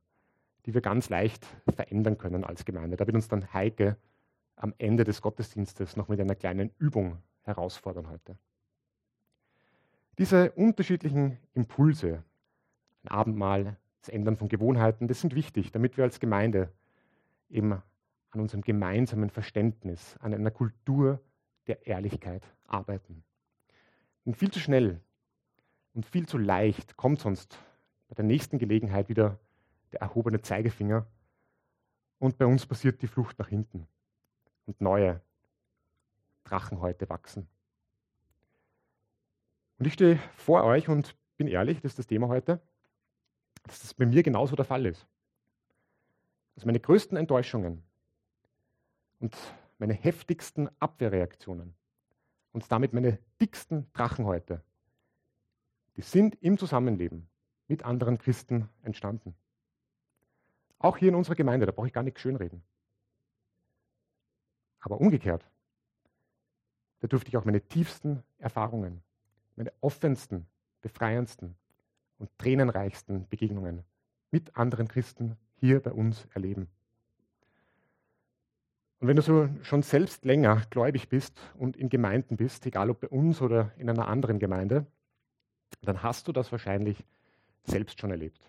die 0.67 0.75
wir 0.75 0.81
ganz 0.81 1.09
leicht 1.09 1.47
verändern 1.75 2.19
können 2.19 2.45
als 2.45 2.65
Gemeinde. 2.65 2.97
Da 2.97 3.07
wird 3.07 3.17
uns 3.17 3.29
dann 3.29 3.53
Heike 3.53 3.97
am 4.57 4.75
Ende 4.79 5.05
des 5.05 5.23
Gottesdienstes 5.23 5.97
noch 5.97 6.09
mit 6.09 6.21
einer 6.21 6.35
kleinen 6.35 6.71
Übung 6.79 7.19
herausfordern 7.43 8.09
heute. 8.11 8.37
Diese 10.19 10.51
unterschiedlichen 10.53 11.39
Impulse, 11.55 12.25
ein 13.05 13.09
Abendmahl, 13.09 13.77
das 14.01 14.09
Ändern 14.09 14.37
von 14.37 14.49
Gewohnheiten, 14.49 15.07
das 15.07 15.21
sind 15.21 15.35
wichtig, 15.35 15.71
damit 15.73 15.97
wir 15.97 16.05
als 16.05 16.21
Gemeinde 16.21 16.73
eben 17.49 17.83
an 18.31 18.41
unserem 18.41 18.63
gemeinsamen 18.63 19.31
Verständnis, 19.31 20.17
an 20.21 20.35
einer 20.35 20.51
Kultur 20.51 21.21
der 21.67 21.87
Ehrlichkeit 21.87 22.43
arbeiten. 22.65 23.25
Und 24.25 24.37
viel 24.37 24.51
zu 24.51 24.61
schnell 24.61 25.01
und 25.95 26.07
viel 26.07 26.27
zu 26.27 26.39
leicht 26.39 26.97
kommt 26.97 27.21
sonst 27.21 27.59
bei 28.09 28.15
der 28.15 28.25
nächsten 28.25 28.59
Gelegenheit 28.59 29.09
wieder 29.09 29.39
der 29.93 30.01
erhobene 30.01 30.41
Zeigefinger 30.41 31.07
und 32.19 32.37
bei 32.37 32.47
uns 32.47 32.67
passiert 32.67 33.01
die 33.03 33.07
Flucht 33.07 33.39
nach 33.39 33.49
hinten 33.49 33.87
und 34.67 34.81
neue 34.81 35.21
Drachenhäute 36.45 37.09
wachsen. 37.09 37.49
Und 39.79 39.87
ich 39.87 39.95
stehe 39.95 40.19
vor 40.37 40.65
euch 40.65 40.89
und 40.89 41.17
bin 41.37 41.47
ehrlich, 41.47 41.81
das 41.81 41.93
ist 41.93 41.99
das 42.01 42.07
Thema 42.07 42.29
heute, 42.29 42.61
dass 43.63 43.81
das 43.81 43.95
bei 43.95 44.07
mir 44.07 44.23
genauso 44.23 44.57
der 44.57 44.65
Fall 44.65 44.87
ist. 44.87 45.07
Dass 46.55 46.65
meine 46.65 46.81
größten 46.81 47.17
Enttäuschungen 47.17 47.85
und 49.21 49.37
meine 49.79 49.95
heftigsten 49.95 50.69
Abwehrreaktionen 50.81 51.75
und 52.53 52.71
damit 52.71 52.93
meine 52.93 53.19
dicksten 53.41 53.91
Drachenhäute, 53.93 54.63
die 55.97 56.03
sind 56.03 56.37
im 56.43 56.59
Zusammenleben 56.59 57.29
mit 57.67 57.85
anderen 57.85 58.19
Christen 58.19 58.69
entstanden. 58.83 59.35
Auch 60.79 60.97
hier 60.97 61.09
in 61.09 61.15
unserer 61.15 61.35
Gemeinde, 61.35 61.67
da 61.67 61.73
brauche 61.73 61.89
ich 61.89 61.93
gar 61.93 62.05
nichts 62.05 62.21
schönreden. 62.21 62.63
Aber 64.81 65.01
umgekehrt, 65.01 65.45
da 67.01 67.09
durfte 67.09 67.29
ich 67.29 67.37
auch 67.37 67.45
meine 67.45 67.61
tiefsten 67.61 68.23
Erfahrungen 68.39 69.03
meine 69.59 69.73
offensten, 69.81 70.47
befreiendsten 70.81 71.57
und 72.19 72.31
tränenreichsten 72.39 73.29
Begegnungen 73.29 73.85
mit 74.31 74.57
anderen 74.57 74.87
Christen 74.87 75.37
hier 75.57 75.81
bei 75.81 75.93
uns 75.93 76.27
erleben. 76.33 76.69
Und 79.01 79.07
wenn 79.07 79.17
du 79.17 79.23
so 79.23 79.49
schon 79.63 79.83
selbst 79.83 80.25
länger 80.25 80.63
gläubig 80.71 81.09
bist 81.09 81.41
und 81.55 81.77
in 81.77 81.89
Gemeinden 81.89 82.37
bist, 82.37 82.67
egal 82.67 82.91
ob 82.91 83.01
bei 83.01 83.09
uns 83.09 83.41
oder 83.41 83.73
in 83.79 83.89
einer 83.89 84.09
anderen 84.09 84.39
Gemeinde, 84.39 84.87
dann 85.83 86.03
hast 86.03 86.27
du 86.27 86.33
das 86.33 86.51
wahrscheinlich 86.51 87.05
selbst 87.63 88.01
schon 88.01 88.11
erlebt. 88.11 88.41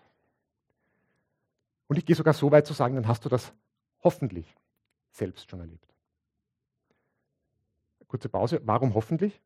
Und 1.86 1.98
ich 1.98 2.06
gehe 2.06 2.16
sogar 2.16 2.34
so 2.34 2.50
weit 2.50 2.66
zu 2.66 2.72
sagen, 2.72 2.94
dann 2.96 3.06
hast 3.06 3.24
du 3.24 3.28
das 3.28 3.52
hoffentlich 4.02 4.56
selbst 5.10 5.50
schon 5.50 5.60
erlebt. 5.60 5.86
Kurze 8.08 8.28
Pause. 8.28 8.60
Warum 8.64 8.94
hoffentlich? 8.94 9.40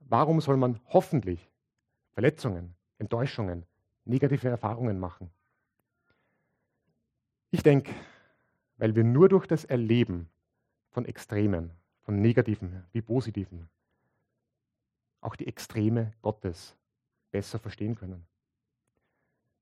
Warum 0.00 0.40
soll 0.40 0.56
man 0.56 0.80
hoffentlich 0.88 1.46
Verletzungen, 2.12 2.74
Enttäuschungen, 2.98 3.66
negative 4.04 4.48
Erfahrungen 4.48 4.98
machen? 4.98 5.30
Ich 7.50 7.62
denke, 7.62 7.92
weil 8.82 8.96
wir 8.96 9.04
nur 9.04 9.28
durch 9.28 9.46
das 9.46 9.64
Erleben 9.64 10.28
von 10.90 11.04
Extremen, 11.04 11.70
von 12.00 12.20
Negativen 12.20 12.82
wie 12.90 13.00
Positiven, 13.00 13.70
auch 15.20 15.36
die 15.36 15.46
Extreme 15.46 16.12
Gottes 16.20 16.76
besser 17.30 17.60
verstehen 17.60 17.94
können. 17.94 18.26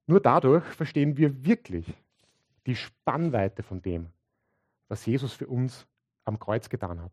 Nur 0.07 0.21
dadurch 0.21 0.65
verstehen 0.65 1.19
wir 1.19 1.45
wirklich 1.45 1.93
die 2.65 2.75
Spannweite 2.75 3.63
von 3.63 3.83
dem, 3.83 4.11
was 4.89 5.05
Jesus 5.05 5.35
für 5.35 5.49
uns 5.49 5.87
am 6.25 6.39
Kreuz 6.39 6.71
getan 6.71 7.03
hat. 7.03 7.13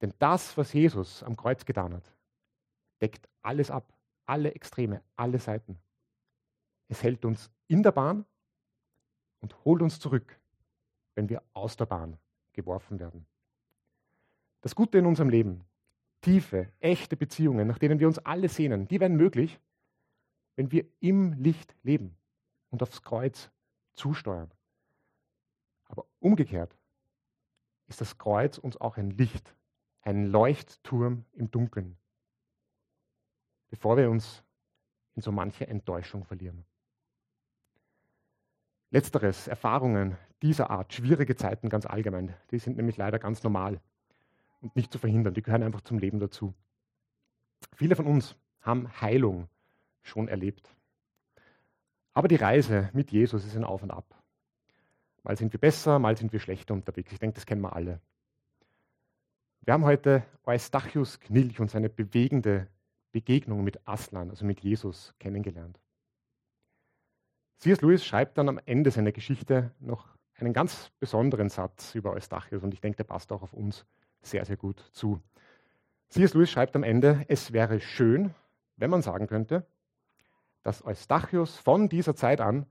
Denn 0.00 0.14
das, 0.18 0.56
was 0.56 0.72
Jesus 0.72 1.22
am 1.22 1.36
Kreuz 1.36 1.66
getan 1.66 1.92
hat, 1.92 2.14
deckt 3.02 3.28
alles 3.42 3.70
ab, 3.70 3.92
alle 4.24 4.54
Extreme, 4.54 5.02
alle 5.16 5.38
Seiten. 5.38 5.78
Es 6.88 7.02
hält 7.02 7.26
uns 7.26 7.50
in 7.66 7.82
der 7.82 7.92
Bahn 7.92 8.24
und 9.40 9.54
holt 9.66 9.82
uns 9.82 10.00
zurück, 10.00 10.40
wenn 11.18 11.28
wir 11.28 11.42
aus 11.52 11.76
der 11.76 11.86
Bahn 11.86 12.16
geworfen 12.52 13.00
werden. 13.00 13.26
Das 14.60 14.76
Gute 14.76 14.98
in 14.98 15.04
unserem 15.04 15.28
Leben, 15.28 15.64
tiefe, 16.20 16.72
echte 16.78 17.16
Beziehungen, 17.16 17.66
nach 17.66 17.78
denen 17.78 17.98
wir 17.98 18.06
uns 18.06 18.20
alle 18.20 18.48
sehnen, 18.48 18.86
die 18.86 19.00
werden 19.00 19.16
möglich, 19.16 19.58
wenn 20.54 20.70
wir 20.70 20.86
im 21.00 21.32
Licht 21.32 21.74
leben 21.82 22.16
und 22.70 22.84
aufs 22.84 23.02
Kreuz 23.02 23.50
zusteuern. 23.94 24.48
Aber 25.86 26.06
umgekehrt 26.20 26.78
ist 27.88 28.00
das 28.00 28.16
Kreuz 28.16 28.56
uns 28.56 28.80
auch 28.80 28.96
ein 28.96 29.10
Licht, 29.10 29.56
ein 30.02 30.24
Leuchtturm 30.24 31.24
im 31.32 31.50
Dunkeln, 31.50 31.98
bevor 33.70 33.96
wir 33.96 34.08
uns 34.08 34.44
in 35.16 35.22
so 35.22 35.32
manche 35.32 35.66
Enttäuschung 35.66 36.24
verlieren. 36.24 36.64
Letzteres, 38.90 39.48
Erfahrungen 39.48 40.16
dieser 40.42 40.70
Art, 40.70 40.92
schwierige 40.92 41.36
Zeiten 41.36 41.68
ganz 41.68 41.84
allgemein, 41.84 42.34
die 42.50 42.58
sind 42.58 42.76
nämlich 42.76 42.96
leider 42.96 43.18
ganz 43.18 43.42
normal 43.42 43.80
und 44.60 44.74
nicht 44.76 44.92
zu 44.92 44.98
verhindern, 44.98 45.34
die 45.34 45.42
gehören 45.42 45.62
einfach 45.62 45.82
zum 45.82 45.98
Leben 45.98 46.20
dazu. 46.20 46.54
Viele 47.74 47.96
von 47.96 48.06
uns 48.06 48.36
haben 48.60 48.88
Heilung 49.00 49.48
schon 50.02 50.28
erlebt. 50.28 50.74
Aber 52.14 52.28
die 52.28 52.36
Reise 52.36 52.90
mit 52.92 53.10
Jesus 53.10 53.44
ist 53.44 53.56
ein 53.56 53.64
Auf 53.64 53.82
und 53.82 53.90
Ab. 53.90 54.14
Mal 55.22 55.36
sind 55.36 55.52
wir 55.52 55.60
besser, 55.60 55.98
mal 55.98 56.16
sind 56.16 56.32
wir 56.32 56.40
schlechter 56.40 56.74
unterwegs. 56.74 57.12
Ich 57.12 57.18
denke, 57.18 57.34
das 57.34 57.46
kennen 57.46 57.60
wir 57.60 57.74
alle. 57.74 58.00
Wir 59.60 59.74
haben 59.74 59.84
heute 59.84 60.24
Eustachius 60.44 61.20
Knilch 61.20 61.60
und 61.60 61.70
seine 61.70 61.90
bewegende 61.90 62.68
Begegnung 63.12 63.62
mit 63.64 63.86
Aslan, 63.86 64.30
also 64.30 64.46
mit 64.46 64.60
Jesus, 64.60 65.14
kennengelernt. 65.18 65.78
C.S. 67.58 67.80
Lewis 67.80 68.04
schreibt 68.04 68.38
dann 68.38 68.48
am 68.48 68.60
Ende 68.66 68.92
seiner 68.92 69.10
Geschichte 69.10 69.72
noch 69.80 70.06
einen 70.34 70.52
ganz 70.52 70.90
besonderen 71.00 71.48
Satz 71.48 71.94
über 71.96 72.12
Eustachius 72.12 72.62
und 72.62 72.72
ich 72.72 72.80
denke, 72.80 72.98
der 72.98 73.04
passt 73.04 73.32
auch 73.32 73.42
auf 73.42 73.52
uns 73.52 73.84
sehr, 74.22 74.44
sehr 74.44 74.56
gut 74.56 74.78
zu. 74.92 75.20
C.S. 76.08 76.34
Lewis 76.34 76.50
schreibt 76.50 76.76
am 76.76 76.84
Ende, 76.84 77.24
es 77.28 77.52
wäre 77.52 77.80
schön, 77.80 78.32
wenn 78.76 78.90
man 78.90 79.02
sagen 79.02 79.26
könnte, 79.26 79.66
dass 80.62 80.84
Eustachius 80.84 81.56
von 81.56 81.88
dieser 81.88 82.14
Zeit 82.14 82.40
an 82.40 82.66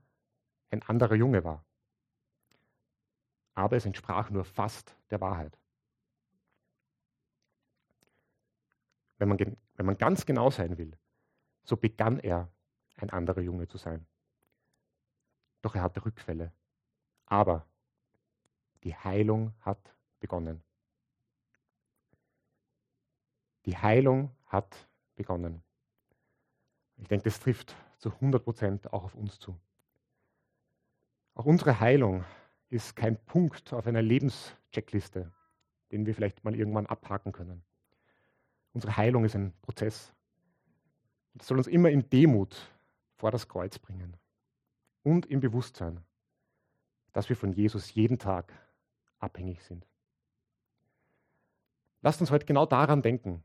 ein 0.70 0.82
anderer 0.82 1.16
Junge 1.16 1.44
war. 1.44 1.64
Aber 3.54 3.76
es 3.76 3.84
entsprach 3.84 4.30
nur 4.30 4.44
fast 4.44 4.96
der 5.10 5.20
Wahrheit. 5.20 5.58
Wenn 9.18 9.28
man, 9.28 9.38
wenn 9.38 9.86
man 9.86 9.98
ganz 9.98 10.24
genau 10.24 10.50
sein 10.50 10.78
will, 10.78 10.96
so 11.62 11.76
begann 11.76 12.20
er 12.20 12.48
ein 12.96 13.10
anderer 13.10 13.40
Junge 13.40 13.68
zu 13.68 13.76
sein. 13.76 14.06
Doch 15.62 15.74
er 15.74 15.82
hatte 15.82 16.04
Rückfälle. 16.04 16.52
Aber 17.26 17.66
die 18.84 18.94
Heilung 18.94 19.52
hat 19.60 19.94
begonnen. 20.20 20.62
Die 23.66 23.76
Heilung 23.76 24.30
hat 24.46 24.88
begonnen. 25.14 25.62
Ich 26.96 27.08
denke, 27.08 27.24
das 27.24 27.40
trifft 27.40 27.76
zu 27.98 28.10
100 28.12 28.42
Prozent 28.42 28.92
auch 28.92 29.04
auf 29.04 29.14
uns 29.14 29.38
zu. 29.38 29.58
Auch 31.34 31.44
unsere 31.44 31.80
Heilung 31.80 32.24
ist 32.70 32.96
kein 32.96 33.16
Punkt 33.24 33.72
auf 33.72 33.86
einer 33.86 34.02
Lebenscheckliste, 34.02 35.32
den 35.92 36.06
wir 36.06 36.14
vielleicht 36.14 36.44
mal 36.44 36.54
irgendwann 36.54 36.86
abhaken 36.86 37.32
können. 37.32 37.62
Unsere 38.72 38.96
Heilung 38.96 39.24
ist 39.24 39.34
ein 39.34 39.52
Prozess. 39.60 40.12
Das 41.34 41.46
soll 41.46 41.58
uns 41.58 41.66
immer 41.66 41.90
in 41.90 42.08
Demut 42.10 42.56
vor 43.16 43.30
das 43.30 43.48
Kreuz 43.48 43.78
bringen 43.78 44.16
und 45.08 45.24
im 45.24 45.40
Bewusstsein, 45.40 46.04
dass 47.14 47.30
wir 47.30 47.36
von 47.36 47.50
Jesus 47.50 47.94
jeden 47.94 48.18
Tag 48.18 48.52
abhängig 49.18 49.62
sind. 49.62 49.86
Lasst 52.02 52.20
uns 52.20 52.30
heute 52.30 52.44
genau 52.44 52.66
daran 52.66 53.00
denken, 53.00 53.42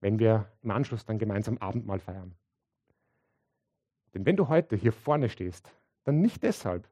wenn 0.00 0.18
wir 0.18 0.50
im 0.62 0.72
Anschluss 0.72 1.04
dann 1.04 1.20
gemeinsam 1.20 1.56
Abendmahl 1.58 2.00
feiern. 2.00 2.34
Denn 4.12 4.26
wenn 4.26 4.34
du 4.34 4.48
heute 4.48 4.74
hier 4.74 4.92
vorne 4.92 5.28
stehst, 5.28 5.70
dann 6.02 6.20
nicht 6.20 6.42
deshalb, 6.42 6.88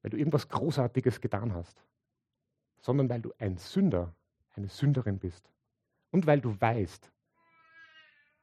weil 0.00 0.10
du 0.10 0.16
irgendwas 0.16 0.48
Großartiges 0.48 1.20
getan 1.20 1.52
hast, 1.52 1.84
sondern 2.80 3.10
weil 3.10 3.20
du 3.20 3.34
ein 3.36 3.58
Sünder, 3.58 4.14
eine 4.54 4.68
Sünderin 4.68 5.18
bist 5.18 5.52
und 6.12 6.26
weil 6.26 6.40
du 6.40 6.58
weißt, 6.58 7.12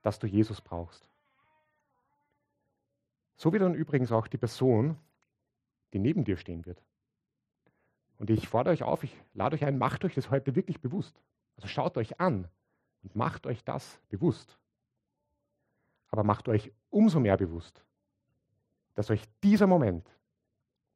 dass 0.03 0.19
du 0.19 0.27
Jesus 0.27 0.61
brauchst. 0.61 1.09
So 3.35 3.51
wie 3.51 3.57
dann 3.57 3.73
übrigens 3.73 4.11
auch 4.11 4.27
die 4.27 4.37
Person, 4.37 4.95
die 5.97 6.03
neben 6.03 6.23
dir 6.23 6.37
stehen 6.37 6.65
wird. 6.65 6.83
Und 8.19 8.29
ich 8.29 8.47
fordere 8.47 8.73
euch 8.73 8.83
auf, 8.83 9.03
ich 9.03 9.15
lade 9.33 9.55
euch 9.55 9.65
ein, 9.65 9.77
macht 9.77 10.05
euch 10.05 10.13
das 10.13 10.29
heute 10.29 10.55
wirklich 10.55 10.79
bewusst. 10.79 11.19
Also 11.55 11.67
schaut 11.67 11.97
euch 11.97 12.19
an 12.19 12.47
und 13.03 13.15
macht 13.15 13.47
euch 13.47 13.63
das 13.63 13.99
bewusst. 14.09 14.57
Aber 16.09 16.23
macht 16.23 16.47
euch 16.49 16.71
umso 16.89 17.19
mehr 17.19 17.37
bewusst, 17.37 17.83
dass 18.93 19.09
euch 19.09 19.23
dieser 19.43 19.67
Moment 19.67 20.07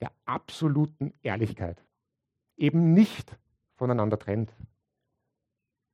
der 0.02 0.12
absoluten 0.26 1.14
Ehrlichkeit 1.22 1.84
eben 2.58 2.94
nicht 2.94 3.38
voneinander 3.76 4.18
trennt, 4.20 4.54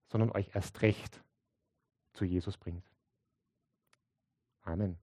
sondern 0.08 0.32
euch 0.32 0.54
erst 0.54 0.82
recht 0.82 1.24
zu 2.14 2.26
Jesus 2.26 2.58
bringt. 2.58 2.86
Amen. 4.64 4.98